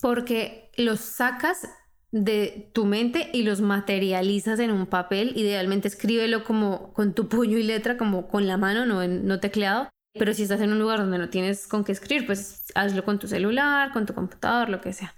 Porque 0.00 0.70
los 0.76 1.00
sacas 1.00 1.68
de 2.10 2.70
tu 2.72 2.84
mente 2.84 3.30
y 3.32 3.42
los 3.42 3.60
materializas 3.60 4.58
en 4.58 4.72
un 4.72 4.86
papel. 4.86 5.32
Idealmente 5.36 5.88
escríbelo 5.88 6.44
como 6.44 6.92
con 6.92 7.14
tu 7.14 7.28
puño 7.28 7.58
y 7.58 7.62
letra, 7.62 7.96
como 7.96 8.28
con 8.28 8.46
la 8.46 8.56
mano, 8.56 8.86
no, 8.86 9.06
no 9.06 9.40
tecleado. 9.40 9.88
Pero 10.16 10.32
si 10.32 10.44
estás 10.44 10.60
en 10.60 10.72
un 10.72 10.78
lugar 10.78 10.98
donde 10.98 11.18
no 11.18 11.28
tienes 11.28 11.66
con 11.66 11.84
qué 11.84 11.92
escribir, 11.92 12.26
pues 12.26 12.66
hazlo 12.74 13.04
con 13.04 13.18
tu 13.18 13.26
celular, 13.26 13.92
con 13.92 14.06
tu 14.06 14.14
computador, 14.14 14.68
lo 14.68 14.80
que 14.80 14.92
sea 14.92 15.14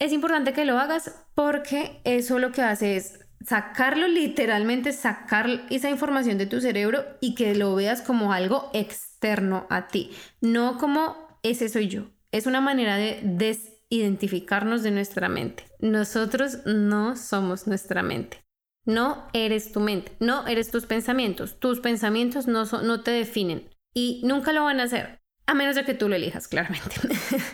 es 0.00 0.12
importante 0.12 0.52
que 0.52 0.64
lo 0.64 0.78
hagas 0.78 1.14
porque 1.34 2.00
eso 2.04 2.38
lo 2.38 2.50
que 2.50 2.62
hace 2.62 2.96
es 2.96 3.20
sacarlo 3.46 4.08
literalmente, 4.08 4.92
sacar 4.92 5.66
esa 5.70 5.90
información 5.90 6.38
de 6.38 6.46
tu 6.46 6.60
cerebro 6.60 7.04
y 7.20 7.34
que 7.34 7.54
lo 7.54 7.74
veas 7.74 8.02
como 8.02 8.32
algo 8.32 8.70
externo 8.72 9.66
a 9.70 9.88
ti, 9.88 10.10
no 10.40 10.78
como 10.78 11.38
ese 11.42 11.68
soy 11.68 11.88
yo. 11.88 12.06
Es 12.32 12.46
una 12.46 12.60
manera 12.60 12.96
de 12.96 13.20
desidentificarnos 13.22 14.82
de 14.82 14.90
nuestra 14.90 15.28
mente. 15.28 15.64
Nosotros 15.80 16.58
no 16.64 17.16
somos 17.16 17.66
nuestra 17.66 18.02
mente. 18.02 18.42
No 18.86 19.28
eres 19.32 19.72
tu 19.72 19.80
mente, 19.80 20.12
no 20.20 20.46
eres 20.46 20.70
tus 20.70 20.86
pensamientos. 20.86 21.58
Tus 21.60 21.80
pensamientos 21.80 22.46
no, 22.46 22.64
no 22.64 23.02
te 23.02 23.10
definen 23.10 23.68
y 23.94 24.22
nunca 24.24 24.52
lo 24.52 24.64
van 24.64 24.80
a 24.80 24.84
hacer, 24.84 25.20
a 25.46 25.54
menos 25.54 25.76
de 25.76 25.84
que 25.84 25.94
tú 25.94 26.08
lo 26.08 26.16
elijas, 26.16 26.48
claramente. 26.48 26.96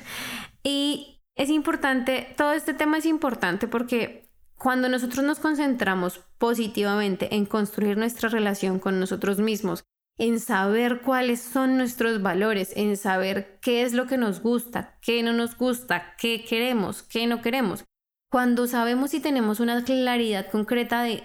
y 0.62 1.15
es 1.36 1.50
importante, 1.50 2.34
todo 2.36 2.52
este 2.52 2.74
tema 2.74 2.98
es 2.98 3.06
importante 3.06 3.68
porque 3.68 4.30
cuando 4.56 4.88
nosotros 4.88 5.24
nos 5.24 5.38
concentramos 5.38 6.20
positivamente 6.38 7.34
en 7.36 7.44
construir 7.44 7.98
nuestra 7.98 8.30
relación 8.30 8.78
con 8.78 8.98
nosotros 8.98 9.38
mismos, 9.38 9.84
en 10.18 10.40
saber 10.40 11.02
cuáles 11.02 11.42
son 11.42 11.76
nuestros 11.76 12.22
valores, 12.22 12.72
en 12.74 12.96
saber 12.96 13.58
qué 13.60 13.82
es 13.82 13.92
lo 13.92 14.06
que 14.06 14.16
nos 14.16 14.40
gusta, 14.40 14.98
qué 15.02 15.22
no 15.22 15.34
nos 15.34 15.58
gusta, 15.58 16.14
qué 16.18 16.42
queremos, 16.42 17.02
qué 17.02 17.26
no 17.26 17.42
queremos. 17.42 17.84
Cuando 18.30 18.66
sabemos 18.66 19.12
y 19.12 19.20
tenemos 19.20 19.60
una 19.60 19.84
claridad 19.84 20.50
concreta 20.50 21.02
de 21.02 21.22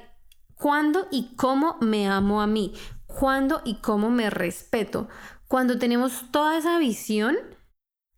cuándo 0.56 1.08
y 1.10 1.36
cómo 1.38 1.78
me 1.80 2.10
amo 2.10 2.42
a 2.42 2.48
mí, 2.48 2.74
cuándo 3.08 3.62
y 3.64 3.76
cómo 3.76 4.10
me 4.10 4.30
respeto, 4.30 5.08
cuando 5.48 5.80
tenemos 5.80 6.30
toda 6.32 6.58
esa 6.58 6.78
visión, 6.78 7.38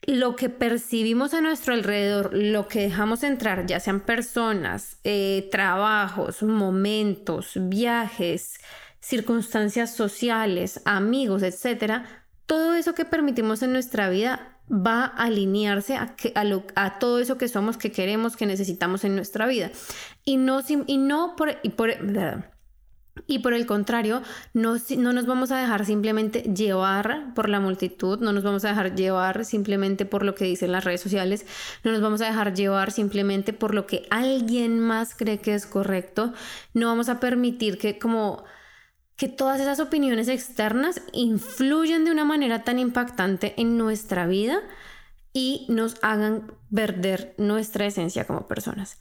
lo 0.05 0.35
que 0.35 0.49
percibimos 0.49 1.33
a 1.33 1.41
nuestro 1.41 1.73
alrededor, 1.73 2.31
lo 2.33 2.67
que 2.67 2.81
dejamos 2.81 3.23
entrar, 3.23 3.65
ya 3.65 3.79
sean 3.79 4.01
personas, 4.01 4.97
eh, 5.03 5.47
trabajos, 5.51 6.43
momentos, 6.43 7.53
viajes, 7.55 8.59
circunstancias 8.99 9.95
sociales, 9.95 10.81
amigos, 10.85 11.43
etcétera, 11.43 12.25
todo 12.45 12.73
eso 12.73 12.93
que 12.93 13.05
permitimos 13.05 13.61
en 13.63 13.73
nuestra 13.73 14.09
vida 14.09 14.57
va 14.69 15.05
a 15.05 15.25
alinearse 15.25 15.95
a, 15.95 16.15
a, 16.75 16.99
todo 16.99 17.19
eso 17.19 17.37
que 17.37 17.47
somos, 17.47 17.77
que 17.77 17.91
queremos, 17.91 18.37
que 18.37 18.45
necesitamos 18.45 19.03
en 19.03 19.15
nuestra 19.15 19.45
vida. 19.45 19.71
Y 20.25 20.37
no, 20.37 20.61
y 20.87 20.97
no 20.97 21.35
por, 21.35 21.57
y 21.63 21.69
por, 21.69 21.91
y 23.28 23.39
por 23.39 23.54
el 23.54 23.65
contrario, 23.65 24.21
no, 24.54 24.76
no, 24.97 25.13
nos 25.13 25.26
vamos 25.26 25.52
a 25.52 25.60
dejar 25.60 25.86
simplemente 25.86 26.41
llevar 26.41 27.34
por 27.36 27.47
la 27.47 27.60
multitud, 27.60 28.19
no 28.19 28.34
nos 28.34 28.43
vamos 28.43 28.65
a 28.65 28.69
dejar 28.69 28.95
llevar 28.95 29.45
simplemente 29.45 30.06
por 30.06 30.26
lo 30.26 30.36
que 30.36 30.45
dicen 30.45 30.71
las 30.71 30.84
redes 30.84 31.02
sociales, 31.02 31.45
no 31.84 31.91
nos 31.91 32.02
vamos 32.02 32.21
a 32.21 32.26
dejar 32.26 32.54
llevar 32.54 32.91
simplemente 32.91 33.54
por 33.54 33.73
lo 33.73 33.86
que 33.86 34.08
alguien 34.10 34.80
más 34.80 35.15
cree 35.15 35.39
que 35.39 35.54
es 35.54 35.65
correcto, 35.65 36.34
no 36.73 36.88
vamos 36.88 37.08
a 37.08 37.19
permitir 37.19 37.78
que 37.78 37.99
como 37.99 38.43
que 39.15 39.28
todas 39.28 39.62
esas 39.62 39.80
opiniones 39.80 40.28
externas 40.28 41.02
influyan 41.12 42.06
de 42.06 42.12
una 42.12 42.26
manera 42.26 42.63
tan 42.63 42.80
impactante 42.80 43.54
en 43.58 43.78
nuestra 43.78 44.26
vida 44.26 44.60
y 45.34 45.67
nos 45.69 45.97
hagan 46.02 46.52
perder 46.73 47.36
nuestra 47.38 47.86
esencia 47.86 48.26
como 48.26 48.47
personas. 48.47 48.99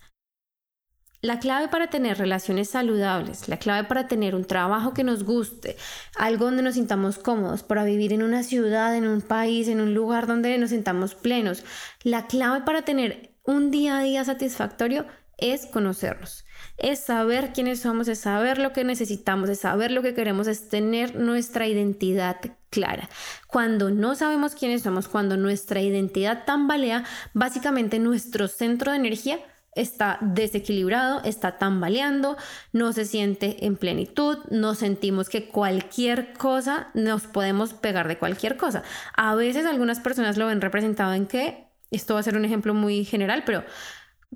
La 1.25 1.39
clave 1.39 1.69
para 1.69 1.87
tener 1.87 2.19
relaciones 2.19 2.71
saludables, 2.71 3.49
la 3.49 3.57
clave 3.57 3.87
para 3.87 4.09
tener 4.09 4.35
un 4.35 4.45
trabajo 4.45 4.93
que 4.93 5.05
nos 5.05 5.23
guste, 5.23 5.77
algo 6.17 6.47
donde 6.47 6.65
nos 6.65 6.75
sintamos 6.75 7.19
cómodos, 7.19 7.63
para 7.63 7.85
vivir 7.85 8.13
en 8.13 8.25
una 8.25 8.43
ciudad, 8.43 8.97
en 8.97 9.07
un 9.07 9.21
país, 9.21 9.69
en 9.69 9.81
un 9.81 9.95
lugar 9.95 10.27
donde 10.27 10.59
nos 10.59 10.71
sintamos 10.71 11.15
plenos, 11.15 11.63
la 12.03 12.27
clave 12.27 12.63
para 12.63 12.83
tener 12.83 13.37
un 13.45 13.71
día 13.71 13.99
a 13.99 14.03
día 14.03 14.25
satisfactorio 14.25 15.07
es 15.39 15.67
conocernos, 15.67 16.45
es 16.77 16.99
saber 16.99 17.53
quiénes 17.53 17.79
somos, 17.79 18.09
es 18.09 18.19
saber 18.19 18.59
lo 18.59 18.73
que 18.73 18.83
necesitamos, 18.83 19.49
es 19.49 19.61
saber 19.61 19.93
lo 19.93 20.03
que 20.03 20.15
queremos, 20.15 20.49
es 20.49 20.69
tener 20.69 21.15
nuestra 21.15 21.69
identidad 21.69 22.39
clara. 22.69 23.09
Cuando 23.47 23.93
no 23.93 24.17
sabemos 24.17 24.57
quiénes 24.57 24.83
somos, 24.83 25.07
cuando 25.07 25.37
nuestra 25.37 25.83
identidad 25.83 26.45
tambalea, 26.47 27.05
básicamente 27.33 28.01
nuestro 28.01 28.49
centro 28.49 28.91
de 28.91 28.97
energía 28.97 29.39
está 29.75 30.19
desequilibrado, 30.21 31.23
está 31.25 31.59
tambaleando, 31.59 32.37
no 32.73 32.93
se 32.93 33.05
siente 33.05 33.65
en 33.65 33.77
plenitud, 33.77 34.39
no 34.51 34.75
sentimos 34.75 35.29
que 35.29 35.49
cualquier 35.49 36.35
cosa 36.35 36.89
nos 36.95 37.23
podemos 37.23 37.73
pegar 37.73 38.09
de 38.09 38.19
cualquier 38.19 38.57
cosa. 38.57 38.83
A 39.17 39.35
veces 39.35 39.67
algunas 39.67 40.01
personas 40.01 40.37
lo 40.37 40.47
ven 40.47 40.61
representado 40.61 41.15
en 41.15 41.27
que, 41.27 41.67
esto 41.91 42.15
va 42.15 42.21
a 42.21 42.23
ser 42.23 42.37
un 42.37 42.45
ejemplo 42.45 42.75
muy 42.75 43.05
general, 43.05 43.45
pero 43.45 43.65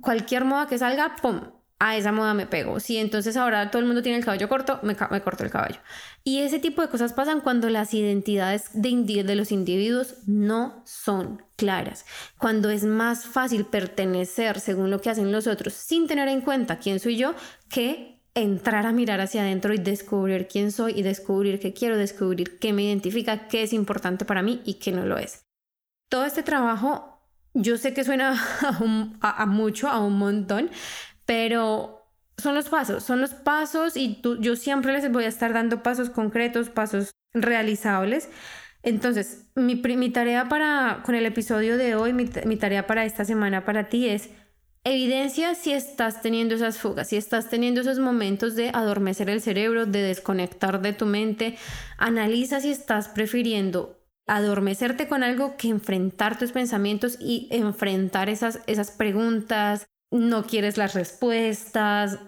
cualquier 0.00 0.44
moda 0.44 0.66
que 0.66 0.78
salga, 0.78 1.16
¡pum! 1.20 1.40
A 1.78 1.96
esa 1.96 2.12
moda 2.12 2.34
me 2.34 2.46
pego. 2.46 2.80
Si 2.80 2.96
entonces 2.96 3.36
ahora 3.36 3.70
todo 3.70 3.80
el 3.80 3.86
mundo 3.86 4.02
tiene 4.02 4.18
el 4.18 4.24
cabello 4.24 4.48
corto, 4.48 4.80
me, 4.82 4.96
corto 4.96 5.44
el 5.44 5.50
caballo. 5.50 5.78
Y 6.24 6.40
ese 6.40 6.58
tipo 6.58 6.82
de 6.82 6.88
cosas 6.88 7.12
pasan 7.12 7.40
cuando 7.40 7.68
las 7.68 7.92
identidades 7.92 8.70
de, 8.72 9.24
de 9.24 9.36
los 9.36 9.52
individuos 9.52 10.16
no 10.26 10.82
son 10.86 11.42
claras. 11.56 12.06
Cuando 12.38 12.70
es 12.70 12.84
más 12.84 13.26
fácil 13.26 13.66
pertenecer 13.66 14.60
según 14.60 14.90
lo 14.90 15.00
que 15.00 15.10
hacen 15.10 15.32
los 15.32 15.46
otros 15.46 15.74
sin 15.74 16.06
tener 16.06 16.28
en 16.28 16.40
cuenta 16.40 16.78
quién 16.78 16.98
soy 16.98 17.16
yo 17.16 17.34
que 17.68 18.22
entrar 18.34 18.86
a 18.86 18.92
mirar 18.92 19.20
hacia 19.20 19.42
adentro 19.42 19.72
y 19.72 19.78
descubrir 19.78 20.46
quién 20.46 20.70
soy 20.70 20.92
y 20.96 21.02
descubrir 21.02 21.58
qué 21.58 21.72
quiero, 21.72 21.96
descubrir 21.96 22.58
qué 22.58 22.72
me 22.72 22.82
identifica, 22.82 23.48
qué 23.48 23.62
es 23.62 23.72
importante 23.72 24.24
para 24.24 24.42
mí 24.42 24.60
y 24.64 24.74
qué 24.74 24.92
no 24.92 25.06
lo 25.06 25.16
es. 25.16 25.46
Todo 26.10 26.26
este 26.26 26.42
trabajo 26.42 27.16
yo 27.56 27.78
sé 27.78 27.94
que 27.94 28.04
suena 28.04 28.38
a, 29.20 29.46
mucho, 29.46 29.88
a 29.88 30.00
un 30.04 30.18
montón, 30.18 30.70
pero 31.26 32.10
son 32.38 32.54
los 32.54 32.68
pasos, 32.68 33.02
son 33.04 33.20
los 33.20 33.34
pasos 33.34 33.96
y 33.96 34.20
yo 34.40 34.56
siempre 34.56 34.92
les 34.92 35.10
voy 35.10 35.24
a 35.24 35.28
estar 35.28 35.52
dando 35.52 35.82
pasos 35.82 36.10
concretos, 36.10 36.70
pasos 36.70 37.10
realizables. 37.34 38.28
Entonces, 38.82 39.50
mi, 39.54 39.74
mi 39.74 40.10
tarea 40.10 40.48
para, 40.48 41.02
con 41.04 41.14
el 41.14 41.26
episodio 41.26 41.76
de 41.76 41.96
hoy, 41.96 42.12
mi 42.12 42.56
tarea 42.56 42.86
para 42.86 43.04
esta 43.04 43.24
semana 43.24 43.64
para 43.64 43.88
ti 43.88 44.08
es 44.08 44.30
evidencia 44.86 45.56
si 45.56 45.72
estás 45.72 46.22
teniendo 46.22 46.54
esas 46.54 46.78
fugas, 46.78 47.08
si 47.08 47.16
estás 47.16 47.50
teniendo 47.50 47.80
esos 47.80 47.98
momentos 47.98 48.54
de 48.54 48.70
adormecer 48.72 49.28
el 49.28 49.40
cerebro, 49.40 49.84
de 49.84 50.00
desconectar 50.00 50.80
de 50.80 50.92
tu 50.92 51.06
mente, 51.06 51.58
analiza 51.98 52.60
si 52.60 52.70
estás 52.70 53.08
prefiriendo 53.08 53.98
adormecerte 54.28 55.08
con 55.08 55.24
algo 55.24 55.56
que 55.56 55.68
enfrentar 55.68 56.38
tus 56.38 56.52
pensamientos 56.52 57.18
y 57.20 57.48
enfrentar 57.50 58.28
esas, 58.28 58.60
esas 58.68 58.92
preguntas, 58.92 59.88
no 60.10 60.44
quieres 60.44 60.76
las 60.76 60.94
respuestas. 60.94 62.18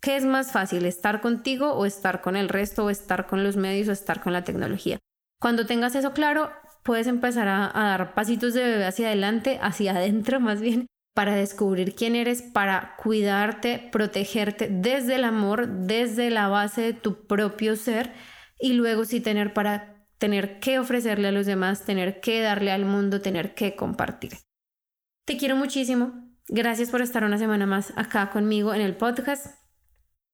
¿Qué 0.00 0.16
es 0.16 0.24
más 0.24 0.52
fácil, 0.52 0.84
estar 0.84 1.20
contigo 1.20 1.72
o 1.74 1.86
estar 1.86 2.20
con 2.22 2.36
el 2.36 2.48
resto 2.48 2.84
o 2.84 2.90
estar 2.90 3.26
con 3.26 3.44
los 3.44 3.56
medios 3.56 3.88
o 3.88 3.92
estar 3.92 4.20
con 4.20 4.32
la 4.32 4.44
tecnología? 4.44 4.98
Cuando 5.40 5.66
tengas 5.66 5.94
eso 5.94 6.12
claro, 6.12 6.50
puedes 6.82 7.06
empezar 7.06 7.48
a, 7.48 7.70
dar 7.74 8.14
pasitos 8.14 8.54
de 8.54 8.64
bebé 8.64 8.84
hacia 8.84 9.08
adelante, 9.08 9.58
hacia 9.62 9.92
adentro 9.92 10.40
más 10.40 10.60
bien, 10.60 10.86
para 11.14 11.34
descubrir 11.34 11.94
quién 11.94 12.16
eres, 12.16 12.42
para 12.42 12.96
cuidarte, 12.96 13.88
protegerte 13.92 14.68
desde 14.70 15.16
el 15.16 15.24
amor, 15.24 15.68
desde 15.68 16.30
la 16.30 16.48
base 16.48 16.80
de 16.80 16.92
tu 16.94 17.26
propio 17.26 17.76
ser 17.76 18.12
y 18.58 18.72
luego 18.72 19.04
sí 19.04 19.20
tener 19.20 19.52
para 19.52 20.06
tener 20.18 20.60
que 20.60 20.78
ofrecerle 20.78 21.28
a 21.28 21.32
los 21.32 21.46
demás, 21.46 21.84
tener 21.84 22.20
que 22.20 22.40
darle 22.40 22.70
al 22.70 22.84
mundo, 22.84 23.20
tener 23.20 23.54
que 23.54 23.74
compartir. 23.74 24.32
Te 25.26 25.36
quiero 25.36 25.56
muchísimo. 25.56 26.31
Gracias 26.54 26.90
por 26.90 27.00
estar 27.00 27.24
una 27.24 27.38
semana 27.38 27.64
más 27.64 27.94
acá 27.96 28.28
conmigo 28.28 28.74
en 28.74 28.82
el 28.82 28.94
podcast. 28.94 29.56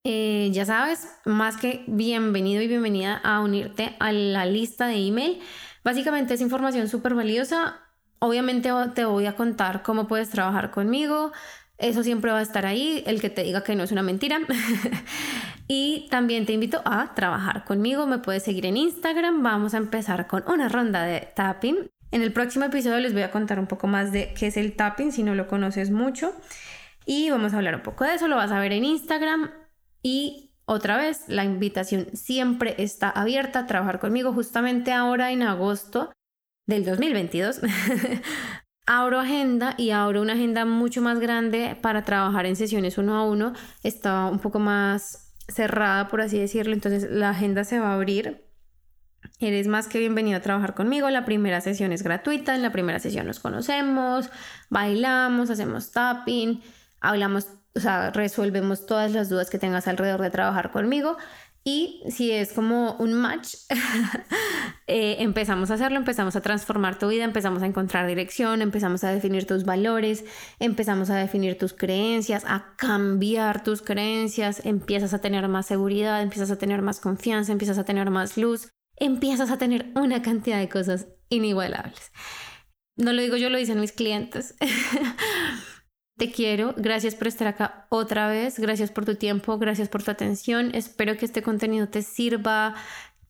Eh, 0.03 0.51
ya 0.53 0.65
sabes, 0.65 1.09
más 1.25 1.57
que 1.57 1.85
bienvenido 1.87 2.61
y 2.61 2.67
bienvenida 2.67 3.21
a 3.23 3.39
unirte 3.39 3.95
a 4.01 4.11
la 4.11 4.45
lista 4.45 4.89
de 4.89 4.97
email. 4.97 5.39
Básicamente 5.85 6.35
es 6.35 6.41
información 6.41 6.89
súper 6.89 7.15
valiosa. 7.15 7.79
Obviamente 8.19 8.69
te 8.97 9.05
voy 9.05 9.27
a 9.27 9.37
contar 9.37 9.85
cómo 9.85 10.09
puedes 10.09 10.29
trabajar 10.29 10.73
conmigo. 10.73 11.31
Eso 11.77 12.03
siempre 12.03 12.33
va 12.33 12.39
a 12.41 12.43
estar 12.43 12.67
ahí, 12.67 13.05
el 13.07 13.21
que 13.21 13.31
te 13.31 13.45
diga 13.45 13.63
que 13.63 13.77
no 13.77 13.85
es 13.85 13.93
una 13.93 14.03
mentira. 14.03 14.41
y 15.69 16.09
también 16.11 16.47
te 16.47 16.53
invito 16.53 16.83
a 16.85 17.15
trabajar 17.15 17.65
conmigo. 17.65 18.09
Me 18.09 18.19
puedes 18.19 18.43
seguir 18.43 18.67
en 18.67 18.77
Instagram. 18.77 19.45
Vamos 19.45 19.73
a 19.73 19.77
empezar 19.77 20.27
con 20.27 20.43
una 20.49 20.69
ronda 20.69 21.05
de 21.05 21.33
tapping. 21.37 21.89
En 22.11 22.23
el 22.23 22.33
próximo 22.33 22.65
episodio 22.65 22.99
les 23.01 23.13
voy 23.13 23.23
a 23.23 23.31
contar 23.31 23.59
un 23.59 23.67
poco 23.67 23.87
más 23.87 24.13
de 24.13 24.33
qué 24.35 24.47
es 24.47 24.57
el 24.57 24.75
tapping 24.75 25.13
si 25.13 25.23
no 25.23 25.35
lo 25.35 25.47
conoces 25.47 25.91
mucho. 25.91 26.33
Y 27.05 27.31
vamos 27.31 27.55
a 27.55 27.59
hablar 27.59 27.75
un 27.75 27.83
poco 27.83 28.05
de 28.05 28.15
eso. 28.15 28.29
Lo 28.29 28.37
vas 28.37 28.51
a 28.51 28.61
ver 28.61 28.73
en 28.73 28.85
Instagram. 28.85 29.51
Y 30.03 30.53
otra 30.65 30.97
vez, 30.97 31.25
la 31.29 31.45
invitación 31.45 32.09
siempre 32.15 32.75
está 32.79 33.11
abierta 33.11 33.61
a 33.61 33.67
trabajar 33.67 33.99
conmigo. 33.99 34.33
Justamente 34.33 34.93
ahora 34.93 35.33
en 35.33 35.43
agosto 35.43 36.13
del 36.67 36.85
2022 36.85 37.61
abro 38.87 39.21
agenda 39.21 39.75
y 39.77 39.91
abro 39.91 40.23
una 40.23 40.33
agenda 40.33 40.65
mucho 40.65 41.03
más 41.03 41.21
grande 41.21 41.77
para 41.81 42.05
trabajar 42.05 42.47
en 42.47 42.57
sesiones 42.57 42.99
uno 42.99 43.17
a 43.17 43.25
uno. 43.25 43.53
Está 43.83 44.27
un 44.27 44.39
poco 44.39 44.59
más 44.59 45.35
cerrada, 45.49 46.09
por 46.09 46.23
así 46.23 46.39
decirlo. 46.39 46.73
Entonces 46.73 47.11
la 47.11 47.31
agenda 47.31 47.65
se 47.65 47.81
va 47.81 47.93
a 47.93 47.95
abrir. 47.95 48.48
Eres 49.41 49.69
más 49.69 49.87
que 49.87 50.01
bienvenido 50.01 50.39
a 50.39 50.43
trabajar 50.43 50.75
conmigo. 50.75 51.09
La 51.11 51.25
primera 51.25 51.61
sesión 51.61 51.93
es 51.93 52.03
gratuita. 52.03 52.55
En 52.55 52.63
la 52.63 52.73
primera 52.73 52.99
sesión 52.99 53.27
nos 53.27 53.39
conocemos, 53.39 54.31
bailamos, 54.69 55.51
hacemos 55.51 55.93
tapping, 55.93 56.61
hablamos, 57.01 57.47
o 57.77 57.81
sea, 57.81 58.11
resolvemos 58.11 58.87
todas 58.87 59.13
las 59.13 59.29
dudas 59.29 59.49
que 59.49 59.59
tengas 59.59 59.87
alrededor 59.87 60.23
de 60.23 60.31
trabajar 60.31 60.73
conmigo. 60.73 61.17
Y 61.63 62.03
si 62.09 62.33
es 62.33 62.53
como 62.53 62.95
un 62.95 63.13
match, 63.13 63.55
eh, 64.87 65.17
empezamos 65.21 65.71
a 65.71 65.75
hacerlo, 65.75 65.99
empezamos 65.99 66.35
a 66.35 66.41
transformar 66.41 66.99
tu 66.99 67.09
vida, 67.09 67.25
empezamos 67.25 67.63
a 67.63 67.67
encontrar 67.67 68.07
dirección, 68.07 68.63
empezamos 68.63 69.05
a 69.05 69.11
definir 69.11 69.47
tus 69.47 69.65
valores, 69.65 70.25
empezamos 70.61 71.11
a 71.11 71.17
definir 71.17 71.59
tus 71.59 71.75
creencias, 71.75 72.45
a 72.47 72.75
cambiar 72.77 73.63
tus 73.63 73.83
creencias, 73.83 74.65
empiezas 74.65 75.13
a 75.13 75.21
tener 75.21 75.47
más 75.49 75.67
seguridad, 75.67 76.23
empiezas 76.23 76.51
a 76.51 76.57
tener 76.57 76.81
más 76.81 77.01
confianza, 77.01 77.53
empiezas 77.53 77.77
a 77.77 77.85
tener 77.85 78.09
más 78.09 78.39
luz, 78.39 78.73
empiezas 79.01 79.51
a 79.51 79.59
tener 79.59 79.91
una 79.95 80.23
cantidad 80.23 80.59
de 80.59 80.69
cosas 80.69 81.09
inigualables. 81.29 82.13
No 82.97 83.13
lo 83.13 83.23
digo 83.23 83.37
yo, 83.37 83.49
lo 83.49 83.59
dicen 83.59 83.81
mis 83.81 83.93
clientes. 83.93 84.57
Te 86.19 86.33
quiero, 86.33 86.75
gracias 86.77 87.15
por 87.15 87.29
estar 87.29 87.47
acá 87.47 87.87
otra 87.91 88.29
vez, 88.29 88.59
gracias 88.59 88.91
por 88.91 89.05
tu 89.05 89.15
tiempo, 89.15 89.57
gracias 89.57 89.89
por 89.89 90.03
tu 90.03 90.11
atención. 90.11 90.75
Espero 90.75 91.17
que 91.17 91.25
este 91.25 91.43
contenido 91.43 91.89
te 91.89 92.03
sirva, 92.03 92.75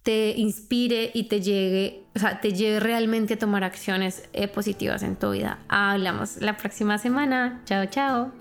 te 0.03 0.33
inspire 0.39 1.11
y 1.13 1.25
te 1.25 1.43
llegue, 1.43 2.07
o 2.17 2.19
sea, 2.19 2.41
te 2.41 2.55
lleve 2.55 2.81
realmente 2.81 3.35
a 3.35 3.39
tomar 3.39 3.63
acciones 3.63 4.27
eh, 4.33 4.49
positivas 4.49 5.03
en 5.03 5.17
tu 5.17 5.33
vida. 5.33 5.59
Hablamos 5.69 6.39
la 6.39 6.57
próxima 6.57 6.97
semana. 6.97 7.61
Chao, 7.67 7.85
chao. 7.91 8.33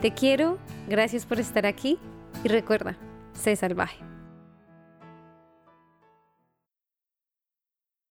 Te 0.00 0.12
quiero, 0.12 0.58
gracias 0.88 1.26
por 1.26 1.38
estar 1.40 1.66
aquí 1.66 1.98
y 2.44 2.48
recuerda, 2.48 2.96
sé 3.34 3.56
salvaje. 3.56 3.98